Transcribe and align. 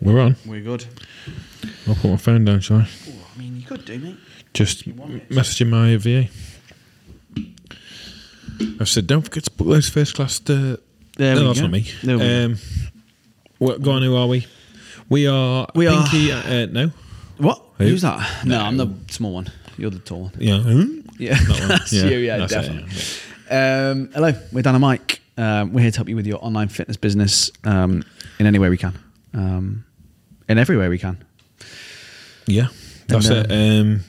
We're 0.00 0.20
on. 0.20 0.36
We're 0.46 0.60
good. 0.62 0.84
I'll 1.88 1.94
put 1.94 2.10
my 2.10 2.16
phone 2.16 2.44
down, 2.44 2.60
shall 2.60 2.78
I? 2.78 2.88
Oh, 3.08 3.12
I 3.34 3.38
mean, 3.38 3.56
you 3.56 3.62
could 3.62 3.84
do, 3.84 3.98
mate. 3.98 4.16
Just 4.54 4.88
messaging 4.88 5.68
my 5.68 5.96
VA. 5.96 6.28
I've 8.80 8.88
said, 8.88 9.06
don't 9.06 9.22
forget 9.22 9.44
to 9.44 9.50
book 9.52 9.68
those 9.68 9.88
first 9.88 10.14
class. 10.14 10.40
Uh, 10.48 10.76
There 11.16 11.34
no, 11.34 11.40
we 11.42 11.46
that's 11.48 11.60
go. 11.60 11.66
not 11.66 11.72
me. 11.72 11.86
Go. 12.04 12.44
um, 12.44 12.56
what, 13.58 13.82
go 13.82 13.92
on, 13.92 14.02
who 14.02 14.16
are 14.16 14.26
we? 14.26 14.46
We 15.08 15.26
are. 15.26 15.66
We 15.74 15.86
are- 15.86 16.06
Pinky, 16.08 16.32
Uh, 16.32 16.66
no. 16.66 16.90
What? 17.38 17.62
Who? 17.78 17.84
Who's 17.84 18.02
that? 18.02 18.44
No, 18.44 18.60
I'm 18.60 18.76
the 18.76 18.92
small 19.10 19.32
one. 19.32 19.50
You're 19.76 19.90
the 19.90 20.00
tall 20.00 20.22
one. 20.22 20.32
Yeah. 20.38 20.60
Hmm? 20.60 21.00
Yeah, 21.18 21.34
That 21.38 21.58
one. 21.60 21.68
that's 21.68 21.92
you. 21.92 22.18
Yeah, 22.18 22.38
that's 22.38 22.52
it, 22.52 22.56
definitely. 22.56 22.90
Um, 23.50 24.10
hello, 24.12 24.32
we're 24.52 24.62
Dan 24.62 24.74
and 24.74 24.82
Mike. 24.82 25.20
Um, 25.36 25.72
we're 25.72 25.82
here 25.82 25.90
to 25.92 25.96
help 25.98 26.08
you 26.08 26.16
with 26.16 26.26
your 26.26 26.44
online 26.44 26.68
fitness 26.68 26.96
business 26.96 27.50
um, 27.64 28.02
in 28.40 28.46
any 28.46 28.58
way 28.58 28.68
we 28.68 28.76
can, 28.76 28.98
um, 29.34 29.84
in 30.48 30.58
every 30.58 30.76
way 30.76 30.88
we 30.88 30.98
can. 30.98 31.22
Yeah, 32.46 32.68
that's 33.08 33.28
And, 33.28 33.50
it. 33.50 33.52
Um, 33.52 34.00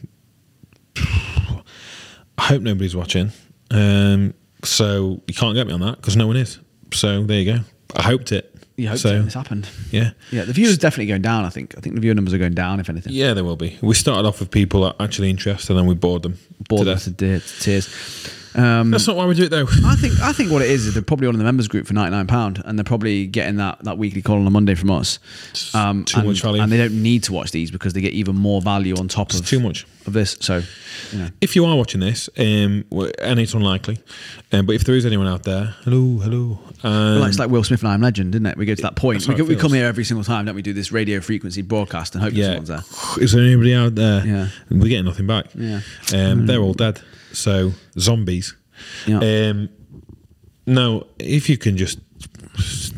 I 2.37 2.43
hope 2.43 2.61
nobody's 2.61 2.95
watching. 2.95 3.31
Um, 3.71 4.33
so 4.63 5.21
you 5.27 5.33
can't 5.33 5.55
get 5.55 5.67
me 5.67 5.73
on 5.73 5.81
that 5.81 5.97
because 5.97 6.15
no 6.15 6.27
one 6.27 6.37
is. 6.37 6.59
So 6.93 7.23
there 7.23 7.39
you 7.39 7.53
go. 7.53 7.59
I 7.95 8.03
hoped 8.03 8.31
it. 8.31 8.55
You 8.77 8.87
hope 8.87 8.97
so. 8.99 9.21
this 9.23 9.33
happened. 9.33 9.67
Yeah. 9.91 10.11
Yeah, 10.31 10.45
the 10.45 10.53
views 10.53 10.77
definitely 10.77 11.07
going 11.07 11.21
down. 11.21 11.43
I 11.43 11.49
think. 11.49 11.77
I 11.77 11.81
think 11.81 11.95
the 11.95 12.01
viewer 12.01 12.13
numbers 12.15 12.33
are 12.33 12.37
going 12.37 12.53
down. 12.53 12.79
If 12.79 12.89
anything, 12.89 13.11
Yeah, 13.11 13.33
there 13.33 13.43
will 13.43 13.57
be. 13.57 13.77
We 13.81 13.93
started 13.93 14.25
off 14.25 14.39
with 14.39 14.51
people 14.51 14.93
actually 15.01 15.29
interested, 15.29 15.71
and 15.71 15.79
then 15.79 15.85
we 15.85 15.95
bored 15.95 16.23
them. 16.23 16.37
bored 16.69 16.85
to 16.87 17.09
them 17.09 17.41
to 17.41 17.41
tears. 17.59 18.33
Um, 18.55 18.91
That's 18.91 19.07
not 19.07 19.15
why 19.15 19.25
we 19.25 19.35
do 19.35 19.43
it, 19.43 19.49
though. 19.49 19.67
I 19.85 19.95
think 19.95 20.19
I 20.21 20.33
think 20.33 20.51
what 20.51 20.61
it 20.61 20.69
is 20.71 20.87
is 20.87 20.93
they're 20.95 21.03
probably 21.03 21.27
on 21.27 21.37
the 21.37 21.43
members 21.43 21.67
group 21.67 21.85
for 21.85 21.93
ninety 21.93 22.11
nine 22.11 22.27
pound, 22.27 22.61
and 22.65 22.77
they're 22.77 22.83
probably 22.83 23.27
getting 23.27 23.57
that, 23.57 23.83
that 23.83 23.97
weekly 23.97 24.21
call 24.21 24.37
on 24.37 24.47
a 24.47 24.49
Monday 24.49 24.75
from 24.75 24.89
us. 24.91 25.19
Um, 25.75 26.05
too 26.05 26.19
and, 26.19 26.27
much 26.27 26.41
value. 26.41 26.61
and 26.61 26.71
they 26.71 26.77
don't 26.77 27.01
need 27.01 27.23
to 27.23 27.33
watch 27.33 27.51
these 27.51 27.69
because 27.71 27.93
they 27.93 28.01
get 28.01 28.13
even 28.13 28.35
more 28.35 28.61
value 28.61 28.95
on 28.97 29.07
top 29.07 29.29
It's 29.29 29.39
of 29.39 29.45
too 29.47 29.59
much. 29.59 29.85
of 30.07 30.13
this. 30.13 30.35
So, 30.39 30.63
you 31.11 31.19
know, 31.19 31.29
If 31.41 31.55
you 31.55 31.65
are 31.65 31.75
watching 31.77 31.99
this, 32.01 32.29
um, 32.37 32.85
and 33.21 33.39
it's 33.39 33.53
unlikely, 33.53 33.99
um, 34.51 34.65
but 34.65 34.73
if 34.75 34.83
there 34.83 34.95
is 34.95 35.05
anyone 35.05 35.27
out 35.27 35.43
there, 35.43 35.75
hello, 35.83 36.17
hello. 36.19 36.59
Um, 36.81 37.19
well, 37.19 37.25
it's 37.25 37.39
like 37.39 37.49
Will 37.49 37.63
Smith 37.63 37.81
and 37.83 37.91
I'm 37.91 38.01
Legend, 38.01 38.33
isn't 38.33 38.45
it? 38.45 38.57
We 38.57 38.65
go 38.65 38.73
to 38.73 38.81
that 38.81 38.95
point. 38.95 39.27
We, 39.27 39.33
how 39.33 39.37
go, 39.37 39.43
it 39.45 39.49
we 39.49 39.55
come 39.55 39.73
here 39.73 39.85
every 39.85 40.03
single 40.03 40.23
time, 40.23 40.45
don't 40.45 40.55
we? 40.55 40.61
Do 40.63 40.73
this 40.73 40.91
radio 40.91 41.19
frequency 41.19 41.61
broadcast 41.61 42.15
and 42.15 42.23
hope 42.23 42.33
yeah, 42.33 42.45
someone's 42.45 42.69
there. 42.69 43.23
is 43.23 43.31
there 43.33 43.43
anybody 43.43 43.75
out 43.75 43.95
there? 43.95 44.25
Yeah. 44.25 44.47
we're 44.71 44.89
getting 44.89 45.05
nothing 45.05 45.27
back. 45.27 45.47
Yeah. 45.53 45.81
um, 46.15 46.45
they're 46.47 46.61
all 46.61 46.73
dead. 46.73 47.01
So 47.33 47.71
zombies. 47.97 48.55
Yeah. 49.07 49.19
Um, 49.19 49.69
no, 50.65 51.07
if 51.17 51.49
you 51.49 51.57
can 51.57 51.77
just 51.77 51.99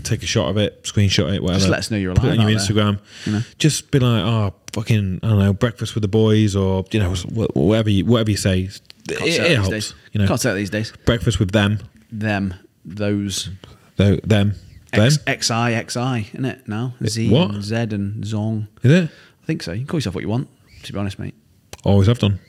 take 0.03 0.23
a 0.23 0.25
shot 0.25 0.49
of 0.49 0.57
it, 0.57 0.83
screenshot 0.83 1.33
it, 1.33 1.41
whatever. 1.41 1.59
Just 1.59 1.69
let 1.69 1.79
us 1.79 1.91
know 1.91 1.97
you're 1.97 2.13
put 2.15 2.25
it 2.25 2.27
alive 2.37 2.39
on 2.45 2.49
your 2.51 2.59
there, 2.59 2.67
Instagram. 2.67 2.99
you 3.25 3.31
know? 3.33 3.41
Just 3.57 3.91
be 3.91 3.99
like, 3.99 4.23
oh, 4.23 4.53
fucking, 4.73 5.19
I 5.23 5.27
don't 5.29 5.39
know, 5.39 5.53
breakfast 5.53 5.95
with 5.95 6.01
the 6.01 6.07
boys, 6.07 6.55
or 6.55 6.85
you 6.91 6.99
know, 6.99 7.13
whatever 7.53 7.89
you 7.89 8.05
whatever 8.05 8.31
you 8.31 8.37
say. 8.37 8.61
It, 8.61 8.81
Can't 9.07 9.21
it 9.21 9.25
these 9.25 9.37
helps. 9.55 9.69
days. 9.69 9.93
You 10.11 10.19
know, 10.21 10.27
Can't 10.27 10.39
say 10.39 10.49
that 10.49 10.55
these 10.55 10.69
days. 10.69 10.93
breakfast 11.05 11.39
with 11.39 11.51
them, 11.51 11.79
Them, 12.11 12.53
those, 12.85 13.49
Tho- 13.95 14.17
them, 14.17 14.55
them. 14.93 15.11
X, 15.27 15.47
XI, 15.47 15.83
XI, 15.89 16.29
isn't 16.33 16.45
it? 16.45 16.67
Now 16.67 16.93
Z, 17.05 17.29
what? 17.31 17.51
and 17.51 17.63
Z, 17.63 17.75
and 17.75 18.23
Zong. 18.23 18.67
Is 18.83 18.91
it? 18.91 19.09
I 19.41 19.45
think 19.45 19.63
so. 19.63 19.71
You 19.71 19.79
can 19.79 19.87
call 19.87 19.97
yourself 19.97 20.15
what 20.15 20.21
you 20.23 20.29
want. 20.29 20.49
To 20.83 20.93
be 20.93 20.99
honest, 20.99 21.17
mate. 21.19 21.35
Always 21.83 22.07
have 22.07 22.19
done. 22.19 22.39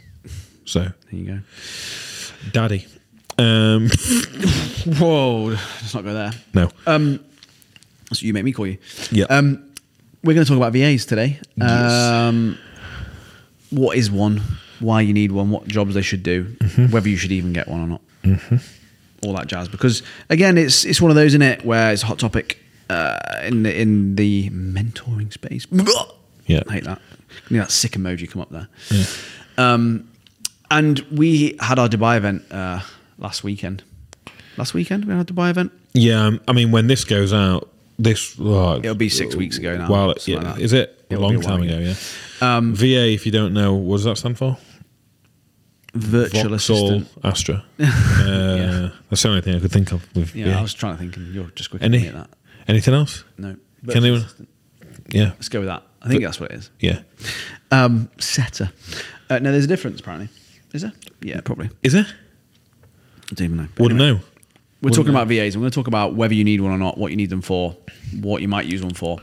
So, 0.65 0.81
There 0.81 0.93
you 1.11 1.25
go. 1.27 1.39
daddy. 2.53 2.87
Um, 3.39 3.89
Whoa, 4.99 5.45
let's 5.47 5.95
not 5.95 6.05
go 6.05 6.13
there. 6.13 6.33
no. 6.55 6.71
Um, 6.87 7.21
what 8.09 8.21
you 8.23 8.33
make 8.35 8.45
me 8.45 8.53
call 8.53 8.67
you. 8.67 8.79
Yeah. 9.11 9.25
Um, 9.25 9.71
we're 10.23 10.35
going 10.35 10.45
to 10.45 10.49
talk 10.49 10.59
about 10.59 10.73
VAs 10.75 11.07
today. 11.07 11.41
Um, 11.61 12.59
what 13.71 13.97
is 13.97 14.11
one? 14.11 14.41
Why 14.81 15.01
you 15.01 15.13
need 15.15 15.33
one? 15.33 15.51
What 15.51 15.67
jobs 15.67 15.95
they 15.95 16.03
should 16.03 16.23
do? 16.23 16.55
Whether 16.91 17.09
you 17.09 17.17
should 17.17 17.33
even 17.33 17.53
get 17.53 17.69
one 17.69 17.81
or 17.81 17.87
not. 17.87 18.41
All 19.25 19.33
that 19.35 19.47
jazz. 19.47 19.69
Because 19.69 20.03
again, 20.29 20.59
it's 20.59 20.85
it's 20.85 21.01
one 21.01 21.11
of 21.11 21.15
those, 21.15 21.29
isn't 21.29 21.43
it, 21.43 21.65
where 21.65 21.93
it's 21.93 22.03
a 22.03 22.07
hot 22.07 22.19
topic 22.19 22.59
uh, 22.91 23.19
in 23.45 23.63
the 23.63 23.81
in 23.81 24.17
the 24.17 24.51
mentoring 24.51 25.33
space. 25.33 25.67
Yeah. 26.47 26.63
I 26.69 26.73
hate 26.75 26.85
that. 26.85 27.01
Need 27.49 27.59
that 27.61 27.71
sick 27.71 27.93
emoji 27.93 28.31
come 28.31 28.43
up 28.43 28.51
there. 28.51 28.69
Um, 29.57 30.09
and 30.79 30.99
we 31.13 31.57
had 31.61 31.79
our 31.79 31.89
Dubai 31.89 32.17
event 32.17 32.43
uh, 32.51 32.81
last 33.19 33.45
weekend. 33.45 33.85
Last 34.57 34.75
weekend 34.75 35.05
we 35.05 35.13
had 35.15 35.29
a 35.31 35.33
Dubai 35.33 35.51
event. 35.51 35.71
Yeah, 35.95 36.27
um, 36.27 36.41
I 36.49 36.53
mean, 36.53 36.71
when 36.73 36.87
this 36.87 37.05
goes 37.05 37.33
out, 37.33 37.69
this 37.99 38.37
oh, 38.41 38.77
It'll 38.79 38.95
be 38.95 39.09
six 39.09 39.37
weeks 39.37 39.59
ago 39.59 39.77
now, 39.77 39.89
Well, 39.91 40.15
yeah, 40.27 40.39
like 40.41 40.61
is 40.61 40.73
it 40.73 41.05
a 41.11 41.17
long 41.17 41.37
a 41.37 41.41
time 41.41 41.63
ago? 41.63 41.77
ago. 41.77 41.95
Yeah. 42.41 42.57
Um, 42.57 42.75
VA, 42.75 43.13
if 43.13 43.27
you 43.27 43.33
don't 43.33 43.53
know, 43.53 43.75
what 43.75 43.97
does 43.99 44.05
that 44.05 44.17
stand 44.19 44.39
for? 44.39 44.57
virtual 45.95 46.49
Vauxhall 46.49 46.55
assistant. 46.55 47.09
Astra. 47.23 47.65
Uh, 47.79 48.91
That's 49.11 49.23
the 49.23 49.29
only 49.29 49.43
thing 49.43 49.55
I 49.57 49.61
could 49.61 49.71
think 49.73 49.93
of 49.93 50.01
with 50.17 50.35
Yeah, 50.35 50.47
VA. 50.47 50.59
I 50.59 50.63
was 50.63 50.73
trying 50.75 50.95
to 50.95 50.99
think, 50.99 51.17
and 51.17 51.35
you're 51.35 51.51
just 51.51 51.69
quicker 51.71 51.85
Any, 51.85 52.07
at 52.09 52.15
that. 52.15 52.31
anything 52.67 52.95
else? 52.95 53.25
No, 53.37 53.57
Can 53.87 53.99
anyone? 53.99 54.21
assistant. 54.23 54.49
Yeah, 55.11 55.31
Let's 55.33 55.51
go 55.51 55.59
with 55.61 55.69
that. 55.69 55.83
I 56.01 56.09
think 56.09 56.23
that's 56.25 56.41
what 56.41 56.51
it 56.51 56.57
is. 56.57 56.71
yeah. 56.81 57.01
Um, 57.71 58.11
setter. 58.19 58.73
Uh, 59.29 59.39
no, 59.39 59.53
there's 59.53 59.65
a 59.65 59.69
difference 59.69 60.01
apparently. 60.01 60.29
Is 60.73 60.83
there? 60.83 60.93
Yeah, 61.21 61.41
probably. 61.43 61.71
Is 61.83 61.93
there? 61.93 62.07
I 62.07 63.35
don't 63.35 63.45
even 63.45 63.57
know. 63.59 63.69
But 63.75 63.83
Wouldn't 63.83 64.01
anyway, 64.01 64.19
know. 64.19 64.25
We're 64.25 64.89
Wouldn't 64.89 64.97
talking 64.97 65.13
know. 65.13 65.23
about 65.23 65.29
VAs. 65.29 65.55
I'm 65.55 65.61
going 65.61 65.71
to 65.71 65.75
talk 65.75 65.87
about 65.87 66.15
whether 66.15 66.35
you 66.35 66.45
need 66.45 66.61
one 66.61 66.73
or 66.73 66.79
not, 66.79 66.99
what 66.99 67.11
you 67.11 67.17
need 67.17 67.31
them 67.31 67.43
for, 67.43 67.77
what 68.21 68.43
you 68.43 68.49
might 68.49 68.67
use 68.67 68.83
one 68.83 68.95
for. 68.95 69.19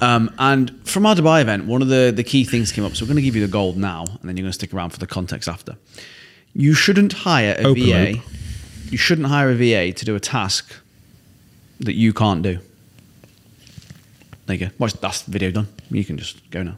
Um, 0.00 0.34
and 0.38 0.70
from 0.88 1.06
our 1.06 1.14
Dubai 1.14 1.42
event, 1.42 1.66
one 1.66 1.82
of 1.82 1.88
the, 1.88 2.12
the 2.14 2.24
key 2.24 2.44
things 2.44 2.72
came 2.72 2.84
up. 2.84 2.94
So 2.96 3.04
we're 3.04 3.08
going 3.08 3.16
to 3.16 3.22
give 3.22 3.36
you 3.36 3.46
the 3.46 3.52
gold 3.52 3.76
now, 3.76 4.04
and 4.04 4.28
then 4.28 4.36
you're 4.36 4.44
going 4.44 4.52
to 4.52 4.58
stick 4.58 4.72
around 4.72 4.90
for 4.90 4.98
the 4.98 5.06
context 5.06 5.48
after. 5.48 5.76
You 6.54 6.72
shouldn't 6.74 7.12
hire 7.12 7.54
a 7.58 7.64
Open 7.64 7.82
VA. 7.82 8.12
loop. 8.12 8.20
You 8.90 8.98
shouldn't 8.98 9.26
hire 9.26 9.50
a 9.50 9.54
VA 9.54 9.92
to 9.92 10.04
do 10.04 10.14
a 10.16 10.20
task 10.20 10.74
that 11.80 11.94
you 11.94 12.12
can't 12.12 12.42
do. 12.42 12.58
There 14.46 14.56
you 14.56 14.66
go. 14.66 14.72
Watch 14.78 14.94
that's 14.94 15.22
the 15.22 15.30
video 15.30 15.50
done. 15.50 15.68
You 15.90 16.04
can 16.04 16.16
just 16.16 16.48
go 16.50 16.62
now. 16.62 16.76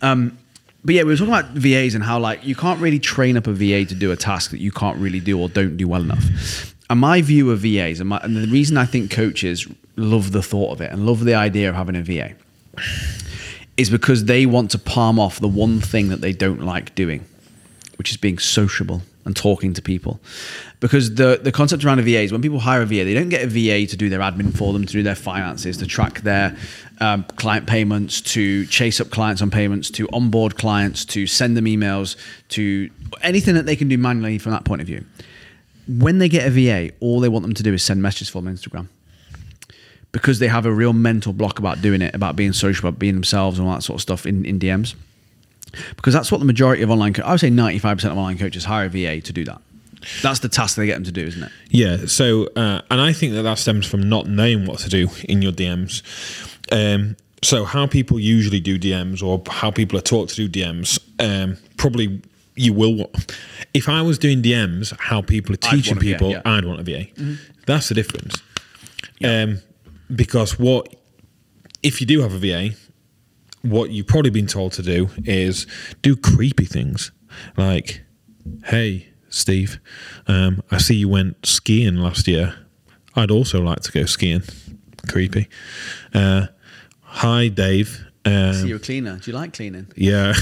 Um, 0.00 0.38
but 0.84 0.94
yeah, 0.94 1.02
we 1.02 1.08
were 1.08 1.16
talking 1.16 1.32
about 1.32 1.50
VAs 1.50 1.94
and 1.94 2.04
how 2.04 2.18
like 2.18 2.44
you 2.44 2.54
can't 2.54 2.80
really 2.80 2.98
train 2.98 3.36
up 3.36 3.46
a 3.46 3.52
VA 3.52 3.84
to 3.86 3.94
do 3.94 4.12
a 4.12 4.16
task 4.16 4.50
that 4.50 4.60
you 4.60 4.70
can't 4.70 4.98
really 4.98 5.20
do 5.20 5.40
or 5.40 5.48
don't 5.48 5.76
do 5.76 5.88
well 5.88 6.02
enough. 6.02 6.74
And 6.90 7.00
my 7.00 7.22
view 7.22 7.50
of 7.50 7.60
VAs 7.60 8.00
and, 8.00 8.10
my, 8.10 8.20
and 8.22 8.36
the 8.36 8.46
reason 8.46 8.76
I 8.76 8.84
think 8.84 9.10
coaches 9.10 9.66
love 9.96 10.32
the 10.32 10.42
thought 10.42 10.72
of 10.72 10.80
it 10.82 10.92
and 10.92 11.06
love 11.06 11.24
the 11.24 11.34
idea 11.34 11.70
of 11.70 11.74
having 11.74 11.96
a 11.96 12.02
VA 12.02 12.34
is 13.76 13.88
because 13.88 14.26
they 14.26 14.44
want 14.44 14.70
to 14.72 14.78
palm 14.78 15.18
off 15.18 15.40
the 15.40 15.48
one 15.48 15.80
thing 15.80 16.10
that 16.10 16.20
they 16.20 16.32
don't 16.32 16.60
like 16.60 16.94
doing, 16.94 17.24
which 17.96 18.10
is 18.10 18.16
being 18.18 18.38
sociable 18.38 19.02
and 19.24 19.34
talking 19.34 19.72
to 19.74 19.82
people. 19.82 20.20
Because 20.80 21.14
the, 21.14 21.40
the 21.42 21.52
concept 21.52 21.84
around 21.84 21.98
a 21.98 22.02
VA 22.02 22.20
is 22.20 22.32
when 22.32 22.42
people 22.42 22.60
hire 22.60 22.82
a 22.82 22.86
VA, 22.86 23.04
they 23.04 23.14
don't 23.14 23.30
get 23.30 23.42
a 23.42 23.46
VA 23.46 23.86
to 23.86 23.96
do 23.96 24.08
their 24.08 24.20
admin 24.20 24.56
for 24.56 24.72
them, 24.72 24.84
to 24.84 24.92
do 24.92 25.02
their 25.02 25.14
finances, 25.14 25.76
to 25.78 25.86
track 25.86 26.20
their 26.20 26.56
um, 27.00 27.24
client 27.36 27.66
payments, 27.66 28.20
to 28.20 28.66
chase 28.66 29.00
up 29.00 29.10
clients 29.10 29.40
on 29.40 29.50
payments, 29.50 29.90
to 29.90 30.08
onboard 30.12 30.56
clients, 30.56 31.04
to 31.06 31.26
send 31.26 31.56
them 31.56 31.64
emails, 31.64 32.16
to 32.50 32.90
anything 33.22 33.54
that 33.54 33.66
they 33.66 33.76
can 33.76 33.88
do 33.88 33.96
manually 33.96 34.38
from 34.38 34.52
that 34.52 34.64
point 34.64 34.80
of 34.80 34.86
view. 34.86 35.04
When 35.88 36.18
they 36.18 36.28
get 36.28 36.46
a 36.46 36.50
VA, 36.50 36.94
all 37.00 37.20
they 37.20 37.28
want 37.28 37.44
them 37.44 37.54
to 37.54 37.62
do 37.62 37.72
is 37.72 37.82
send 37.82 38.02
messages 38.02 38.28
for 38.28 38.40
them 38.40 38.48
on 38.48 38.54
Instagram 38.54 38.88
because 40.12 40.38
they 40.38 40.46
have 40.46 40.64
a 40.64 40.72
real 40.72 40.92
mental 40.92 41.32
block 41.32 41.58
about 41.58 41.82
doing 41.82 42.00
it, 42.00 42.14
about 42.14 42.36
being 42.36 42.52
social, 42.52 42.88
about 42.88 43.00
being 43.00 43.14
themselves, 43.14 43.58
and 43.58 43.66
all 43.66 43.74
that 43.74 43.82
sort 43.82 43.96
of 43.96 44.00
stuff 44.00 44.26
in, 44.26 44.44
in 44.44 44.60
DMs. 44.60 44.94
Because 45.96 46.14
that's 46.14 46.30
what 46.30 46.38
the 46.38 46.46
majority 46.46 46.82
of 46.82 46.90
online, 46.90 47.14
co- 47.14 47.22
I 47.22 47.32
would 47.32 47.40
say 47.40 47.50
95% 47.50 48.04
of 48.04 48.12
online 48.12 48.38
coaches 48.38 48.64
hire 48.64 48.86
a 48.86 48.88
VA 48.88 49.20
to 49.20 49.32
do 49.32 49.44
that. 49.44 49.60
That's 50.22 50.40
the 50.40 50.48
task 50.48 50.76
they 50.76 50.86
get 50.86 50.94
them 50.94 51.04
to 51.04 51.12
do, 51.12 51.24
isn't 51.26 51.42
it? 51.42 51.52
Yeah. 51.70 52.06
So, 52.06 52.46
uh, 52.56 52.82
and 52.90 53.00
I 53.00 53.12
think 53.12 53.32
that 53.34 53.42
that 53.42 53.58
stems 53.58 53.86
from 53.86 54.08
not 54.08 54.26
knowing 54.26 54.66
what 54.66 54.80
to 54.80 54.88
do 54.88 55.08
in 55.24 55.42
your 55.42 55.52
DMs. 55.52 56.02
Um, 56.72 57.16
so, 57.42 57.64
how 57.64 57.86
people 57.86 58.18
usually 58.18 58.60
do 58.60 58.78
DMs 58.78 59.22
or 59.22 59.42
how 59.50 59.70
people 59.70 59.98
are 59.98 60.02
taught 60.02 60.30
to 60.30 60.36
do 60.36 60.48
DMs, 60.48 60.98
um, 61.18 61.56
probably 61.76 62.22
you 62.54 62.72
will. 62.72 63.10
If 63.72 63.88
I 63.88 64.02
was 64.02 64.18
doing 64.18 64.42
DMs, 64.42 64.96
how 64.98 65.20
people 65.22 65.54
are 65.54 65.58
teaching 65.58 65.96
want 65.96 66.04
VA, 66.04 66.12
people, 66.12 66.30
yeah. 66.30 66.38
Mm-hmm. 66.38 66.48
I'd 66.48 66.64
want 66.64 66.80
a 66.80 66.84
VA. 66.84 67.36
That's 67.66 67.88
the 67.88 67.94
difference. 67.94 68.42
Um, 69.22 69.60
because 70.14 70.58
what 70.58 70.94
if 71.82 72.00
you 72.00 72.06
do 72.06 72.20
have 72.20 72.34
a 72.34 72.38
VA? 72.38 72.74
What 73.64 73.90
you've 73.90 74.06
probably 74.06 74.30
been 74.30 74.46
told 74.46 74.72
to 74.74 74.82
do 74.82 75.08
is 75.24 75.66
do 76.02 76.16
creepy 76.16 76.64
things 76.66 77.10
like, 77.56 78.02
"Hey, 78.66 79.08
Steve, 79.30 79.80
um, 80.26 80.62
I 80.70 80.78
see 80.78 80.94
you 80.96 81.08
went 81.08 81.44
skiing 81.46 81.96
last 81.96 82.28
year. 82.28 82.54
I'd 83.16 83.30
also 83.30 83.60
like 83.62 83.80
to 83.80 83.92
go 83.92 84.04
skiing." 84.04 84.42
Creepy. 85.08 85.48
Uh, 86.14 86.46
Hi, 87.02 87.48
Dave. 87.48 88.04
Um, 88.24 88.54
See, 88.54 88.68
you're 88.68 88.78
a 88.78 88.80
cleaner. 88.80 89.18
Do 89.18 89.30
you 89.30 89.36
like 89.36 89.52
cleaning? 89.52 89.86
yeah, 89.96 90.32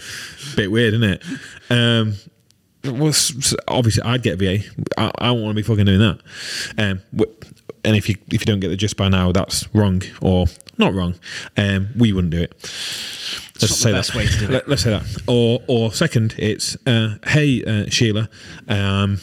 bit 0.56 0.70
weird, 0.72 0.94
isn't 0.94 1.04
it? 1.04 1.22
Um, 1.70 2.14
well, 2.84 3.12
obviously, 3.68 4.02
I'd 4.02 4.22
get 4.22 4.34
a 4.34 4.58
VA. 4.58 4.64
I, 4.96 5.10
I 5.18 5.26
don't 5.26 5.42
want 5.42 5.50
to 5.56 5.62
be 5.62 5.62
fucking 5.62 5.84
doing 5.84 5.98
that. 6.00 6.20
Um, 6.78 7.00
and 7.86 7.96
if 7.96 8.08
you 8.08 8.16
if 8.32 8.40
you 8.40 8.46
don't 8.46 8.60
get 8.60 8.68
the 8.68 8.76
gist 8.76 8.96
by 8.96 9.08
now, 9.08 9.32
that's 9.32 9.72
wrong 9.72 10.02
or 10.20 10.46
not 10.76 10.92
wrong. 10.92 11.14
Um, 11.56 11.88
we 11.96 12.12
wouldn't 12.12 12.32
do 12.32 12.42
it. 12.42 12.52
Let's 13.62 13.84
not 13.84 13.90
the 13.90 13.96
best 13.96 14.14
way 14.14 14.26
to 14.26 14.38
do 14.38 14.44
it. 14.46 14.50
Let, 14.50 14.68
us 14.68 14.82
say 14.82 14.90
that. 14.90 15.22
Or 15.26 15.62
or 15.68 15.92
second, 15.92 16.34
it's 16.36 16.76
uh, 16.86 17.16
hey 17.28 17.64
uh, 17.64 17.88
Sheila. 17.88 18.28
Um, 18.68 19.20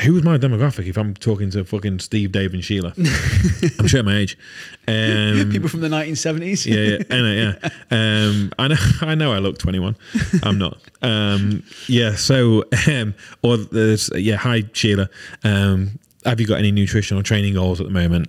who's 0.00 0.22
my 0.22 0.38
demographic 0.38 0.86
if 0.86 0.96
I'm 0.96 1.14
talking 1.14 1.50
to 1.50 1.64
fucking 1.64 1.98
Steve, 2.00 2.32
Dave, 2.32 2.54
and 2.54 2.64
Sheila? 2.64 2.94
I'm 3.78 3.86
showing 3.86 4.06
my 4.06 4.16
age. 4.16 4.38
Um, 4.86 5.50
People 5.50 5.68
from 5.68 5.80
the 5.80 5.88
1970s. 5.88 6.66
yeah, 6.66 6.98
yeah, 6.98 7.04
I 7.10 7.20
know, 7.20 7.32
yeah. 7.32 7.68
Um, 7.90 8.52
I 8.58 8.68
know, 8.68 8.76
I 9.02 9.14
know, 9.14 9.32
I 9.32 9.38
look 9.38 9.58
21. 9.58 9.96
I'm 10.42 10.58
not. 10.58 10.78
Um, 11.02 11.62
yeah. 11.88 12.14
So, 12.14 12.64
um, 12.88 13.14
or 13.42 13.56
there's 13.56 14.10
yeah. 14.14 14.36
Hi, 14.36 14.64
Sheila. 14.72 15.08
Um, 15.44 15.98
have 16.24 16.40
you 16.40 16.46
got 16.46 16.58
any 16.58 16.70
nutritional 16.70 17.22
training 17.22 17.54
goals 17.54 17.80
at 17.80 17.86
the 17.86 17.92
moment? 17.92 18.28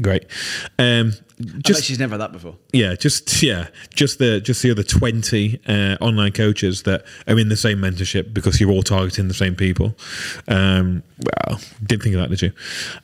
Great. 0.00 0.24
Um, 0.78 1.12
just 1.62 1.84
she's 1.84 1.98
never 1.98 2.14
had 2.14 2.20
that 2.22 2.32
before. 2.32 2.56
yeah, 2.72 2.94
just 2.94 3.42
yeah, 3.42 3.68
just 3.94 4.18
the 4.18 4.40
just 4.40 4.62
the 4.62 4.70
other 4.70 4.82
twenty 4.82 5.60
uh, 5.66 5.96
online 6.00 6.32
coaches 6.32 6.84
that 6.84 7.04
are 7.28 7.38
in 7.38 7.50
the 7.50 7.56
same 7.56 7.78
mentorship 7.78 8.32
because 8.32 8.58
you're 8.58 8.70
all 8.70 8.82
targeting 8.82 9.28
the 9.28 9.34
same 9.34 9.54
people. 9.54 9.94
Um, 10.48 11.02
well, 11.18 11.60
didn't 11.84 12.04
think 12.04 12.14
of 12.14 12.22
that, 12.22 12.30
did 12.30 12.40
you? 12.40 12.52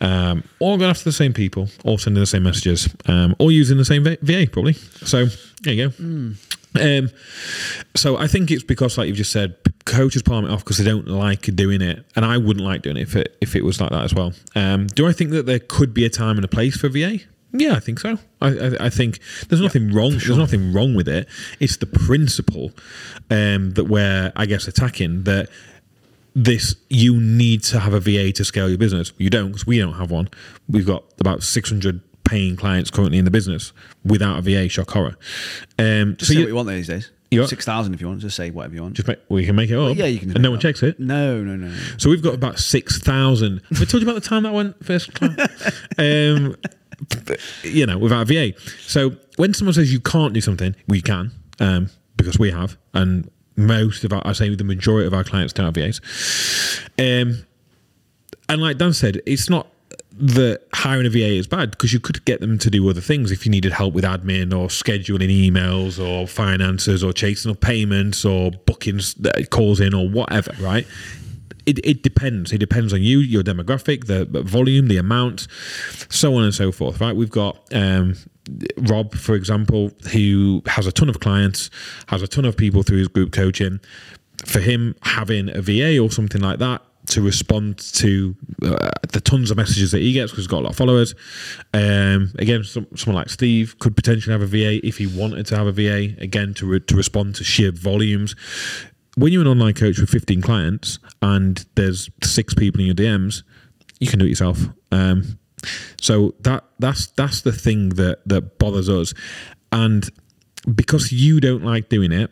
Um, 0.00 0.44
all 0.60 0.78
going 0.78 0.88
after 0.88 1.04
the 1.04 1.12
same 1.12 1.34
people, 1.34 1.68
all 1.84 1.98
sending 1.98 2.22
the 2.22 2.26
same 2.26 2.44
messages, 2.44 2.88
um, 3.06 3.36
all 3.38 3.52
using 3.52 3.76
the 3.76 3.84
same 3.84 4.02
VA 4.04 4.46
probably. 4.50 4.72
So 4.72 5.26
there 5.62 5.74
you 5.74 5.90
go. 5.90 6.34
Um, 6.80 7.10
so 7.94 8.16
I 8.16 8.26
think 8.26 8.50
it's 8.50 8.64
because, 8.64 8.96
like 8.96 9.08
you've 9.08 9.16
just 9.16 9.32
said, 9.32 9.56
coaches 9.84 10.22
palm 10.22 10.44
it 10.44 10.50
off 10.50 10.64
because 10.64 10.78
they 10.78 10.84
don't 10.84 11.08
like 11.08 11.42
doing 11.54 11.82
it, 11.82 12.04
and 12.16 12.24
I 12.24 12.38
wouldn't 12.38 12.64
like 12.64 12.82
doing 12.82 12.96
it 12.96 13.02
if 13.02 13.16
it 13.16 13.36
if 13.40 13.54
it 13.56 13.64
was 13.64 13.80
like 13.80 13.90
that 13.90 14.04
as 14.04 14.14
well. 14.14 14.32
Um, 14.54 14.86
do 14.86 15.06
I 15.06 15.12
think 15.12 15.30
that 15.30 15.46
there 15.46 15.58
could 15.58 15.92
be 15.92 16.04
a 16.04 16.10
time 16.10 16.36
and 16.36 16.44
a 16.44 16.48
place 16.48 16.76
for 16.76 16.88
VA? 16.88 17.18
Yeah, 17.54 17.74
I 17.74 17.80
think 17.80 18.00
so. 18.00 18.18
I, 18.40 18.48
I, 18.48 18.86
I 18.86 18.90
think 18.90 19.18
there's 19.48 19.60
nothing 19.60 19.92
wrong. 19.92 20.12
There's 20.12 20.38
nothing 20.38 20.72
wrong 20.72 20.94
with 20.94 21.06
it. 21.06 21.28
It's 21.60 21.76
the 21.76 21.86
principle 21.86 22.72
um, 23.30 23.72
that 23.72 23.84
we're, 23.84 24.32
I 24.34 24.46
guess, 24.46 24.66
attacking. 24.66 25.24
That 25.24 25.50
this 26.34 26.74
you 26.88 27.20
need 27.20 27.62
to 27.64 27.80
have 27.80 27.92
a 27.92 28.00
VA 28.00 28.32
to 28.32 28.44
scale 28.44 28.68
your 28.68 28.78
business. 28.78 29.12
You 29.18 29.28
don't 29.28 29.48
because 29.48 29.66
we 29.66 29.78
don't 29.78 29.94
have 29.94 30.10
one. 30.10 30.28
We've 30.68 30.86
got 30.86 31.04
about 31.20 31.42
600 31.42 32.00
paying 32.32 32.56
clients 32.56 32.90
currently 32.90 33.18
in 33.18 33.26
the 33.26 33.30
business 33.30 33.74
without 34.04 34.38
a 34.38 34.42
VA. 34.42 34.66
Shock 34.68 34.90
horror. 34.90 35.16
Um, 35.78 36.16
Just 36.16 36.28
so 36.28 36.34
say 36.34 36.34
you, 36.34 36.40
what 36.40 36.48
you 36.48 36.54
want 36.54 36.68
these 36.68 36.86
days. 36.86 37.10
You 37.30 37.40
what? 37.40 37.50
6,000 37.50 37.92
if 37.92 38.00
you 38.00 38.06
want. 38.06 38.20
Just 38.20 38.36
say 38.36 38.50
whatever 38.50 38.74
you 38.74 38.82
want. 38.82 38.94
just 38.94 39.06
make, 39.06 39.18
we 39.28 39.44
can 39.44 39.54
make 39.54 39.68
it 39.68 39.76
up. 39.76 39.94
yeah, 39.96 40.06
you 40.06 40.18
can. 40.18 40.30
And 40.30 40.42
no 40.42 40.50
one 40.50 40.58
checks 40.58 40.82
it. 40.82 40.98
No, 40.98 41.42
no, 41.42 41.56
no. 41.56 41.68
no. 41.68 41.76
So 41.98 42.08
we've 42.08 42.22
got 42.22 42.34
about 42.34 42.58
six 42.58 42.98
thousand. 42.98 43.60
I 43.72 43.84
told 43.84 44.02
you 44.02 44.08
about 44.08 44.14
the 44.14 44.26
time 44.26 44.44
that 44.44 44.54
went 44.54 44.82
first 44.82 45.12
class. 45.12 45.72
um, 45.98 46.56
you 47.62 47.84
know, 47.84 47.98
without 47.98 48.30
a 48.30 48.52
VA. 48.52 48.58
So 48.80 49.16
when 49.36 49.52
someone 49.52 49.74
says 49.74 49.92
you 49.92 50.00
can't 50.00 50.32
do 50.32 50.40
something, 50.40 50.74
we 50.88 51.02
can 51.02 51.32
um, 51.60 51.90
because 52.16 52.38
we 52.38 52.50
have, 52.50 52.78
and 52.94 53.30
most 53.56 54.04
of 54.04 54.12
our, 54.12 54.22
I 54.24 54.32
say 54.32 54.54
the 54.54 54.64
majority 54.64 55.06
of 55.06 55.12
our 55.12 55.24
clients 55.24 55.52
don't 55.52 55.66
have 55.66 55.74
VAs. 55.74 56.00
Um, 56.98 57.44
and 58.48 58.60
like 58.62 58.78
Dan 58.78 58.92
said, 58.94 59.20
it's 59.26 59.50
not 59.50 59.66
that 60.18 60.62
hiring 60.74 61.06
a 61.06 61.10
VA 61.10 61.34
is 61.34 61.46
bad 61.46 61.70
because 61.70 61.92
you 61.92 62.00
could 62.00 62.24
get 62.24 62.40
them 62.40 62.58
to 62.58 62.70
do 62.70 62.88
other 62.88 63.00
things 63.00 63.30
if 63.30 63.44
you 63.46 63.50
needed 63.50 63.72
help 63.72 63.94
with 63.94 64.04
admin 64.04 64.52
or 64.52 64.68
scheduling 64.68 65.30
emails 65.30 65.98
or 66.02 66.26
finances 66.26 67.02
or 67.02 67.12
chasing 67.12 67.50
up 67.50 67.60
payments 67.60 68.24
or 68.24 68.50
booking 68.50 68.98
s- 68.98 69.16
calls 69.50 69.80
in 69.80 69.94
or 69.94 70.08
whatever, 70.08 70.52
right? 70.60 70.86
It, 71.64 71.84
it 71.84 72.02
depends. 72.02 72.52
It 72.52 72.58
depends 72.58 72.92
on 72.92 73.02
you, 73.02 73.18
your 73.18 73.42
demographic, 73.42 74.06
the 74.06 74.24
volume, 74.42 74.88
the 74.88 74.96
amount, 74.96 75.46
so 76.08 76.34
on 76.34 76.44
and 76.44 76.54
so 76.54 76.72
forth, 76.72 77.00
right? 77.00 77.14
We've 77.14 77.30
got 77.30 77.58
um, 77.72 78.16
Rob, 78.76 79.14
for 79.14 79.34
example, 79.34 79.92
who 80.12 80.62
has 80.66 80.86
a 80.86 80.92
ton 80.92 81.08
of 81.08 81.20
clients, 81.20 81.70
has 82.08 82.22
a 82.22 82.28
ton 82.28 82.44
of 82.44 82.56
people 82.56 82.82
through 82.82 82.98
his 82.98 83.08
group 83.08 83.32
coaching. 83.32 83.80
For 84.44 84.58
him, 84.58 84.96
having 85.02 85.48
a 85.50 85.62
VA 85.62 86.00
or 86.00 86.10
something 86.10 86.40
like 86.40 86.58
that 86.58 86.82
to 87.06 87.20
respond 87.20 87.78
to 87.78 88.36
uh, 88.62 88.90
the 89.12 89.20
tons 89.20 89.50
of 89.50 89.56
messages 89.56 89.90
that 89.90 90.00
he 90.00 90.12
gets 90.12 90.30
because 90.30 90.44
he's 90.44 90.48
got 90.48 90.60
a 90.60 90.64
lot 90.64 90.70
of 90.70 90.76
followers. 90.76 91.14
Um, 91.74 92.32
again, 92.38 92.62
some, 92.64 92.86
someone 92.94 93.20
like 93.20 93.28
Steve 93.28 93.78
could 93.78 93.96
potentially 93.96 94.32
have 94.32 94.42
a 94.42 94.46
VA 94.46 94.86
if 94.86 94.98
he 94.98 95.06
wanted 95.06 95.46
to 95.46 95.56
have 95.56 95.66
a 95.66 95.72
VA, 95.72 96.14
again, 96.22 96.54
to, 96.54 96.66
re- 96.66 96.80
to 96.80 96.96
respond 96.96 97.34
to 97.36 97.44
sheer 97.44 97.72
volumes. 97.72 98.36
When 99.16 99.32
you're 99.32 99.42
an 99.42 99.48
online 99.48 99.74
coach 99.74 99.98
with 99.98 100.10
15 100.10 100.40
clients 100.40 100.98
and 101.20 101.64
there's 101.74 102.08
six 102.22 102.54
people 102.54 102.80
in 102.80 102.86
your 102.86 102.94
DMs, 102.94 103.42
you 104.00 104.06
can 104.06 104.18
do 104.18 104.24
it 104.24 104.30
yourself. 104.30 104.60
Um, 104.90 105.38
so 106.00 106.34
that 106.40 106.64
that's 106.78 107.06
that's 107.08 107.42
the 107.42 107.52
thing 107.52 107.90
that 107.90 108.18
that 108.26 108.58
bothers 108.58 108.88
us, 108.88 109.14
and 109.70 110.10
because 110.74 111.12
you 111.12 111.40
don't 111.40 111.62
like 111.62 111.88
doing 111.88 112.10
it, 112.10 112.30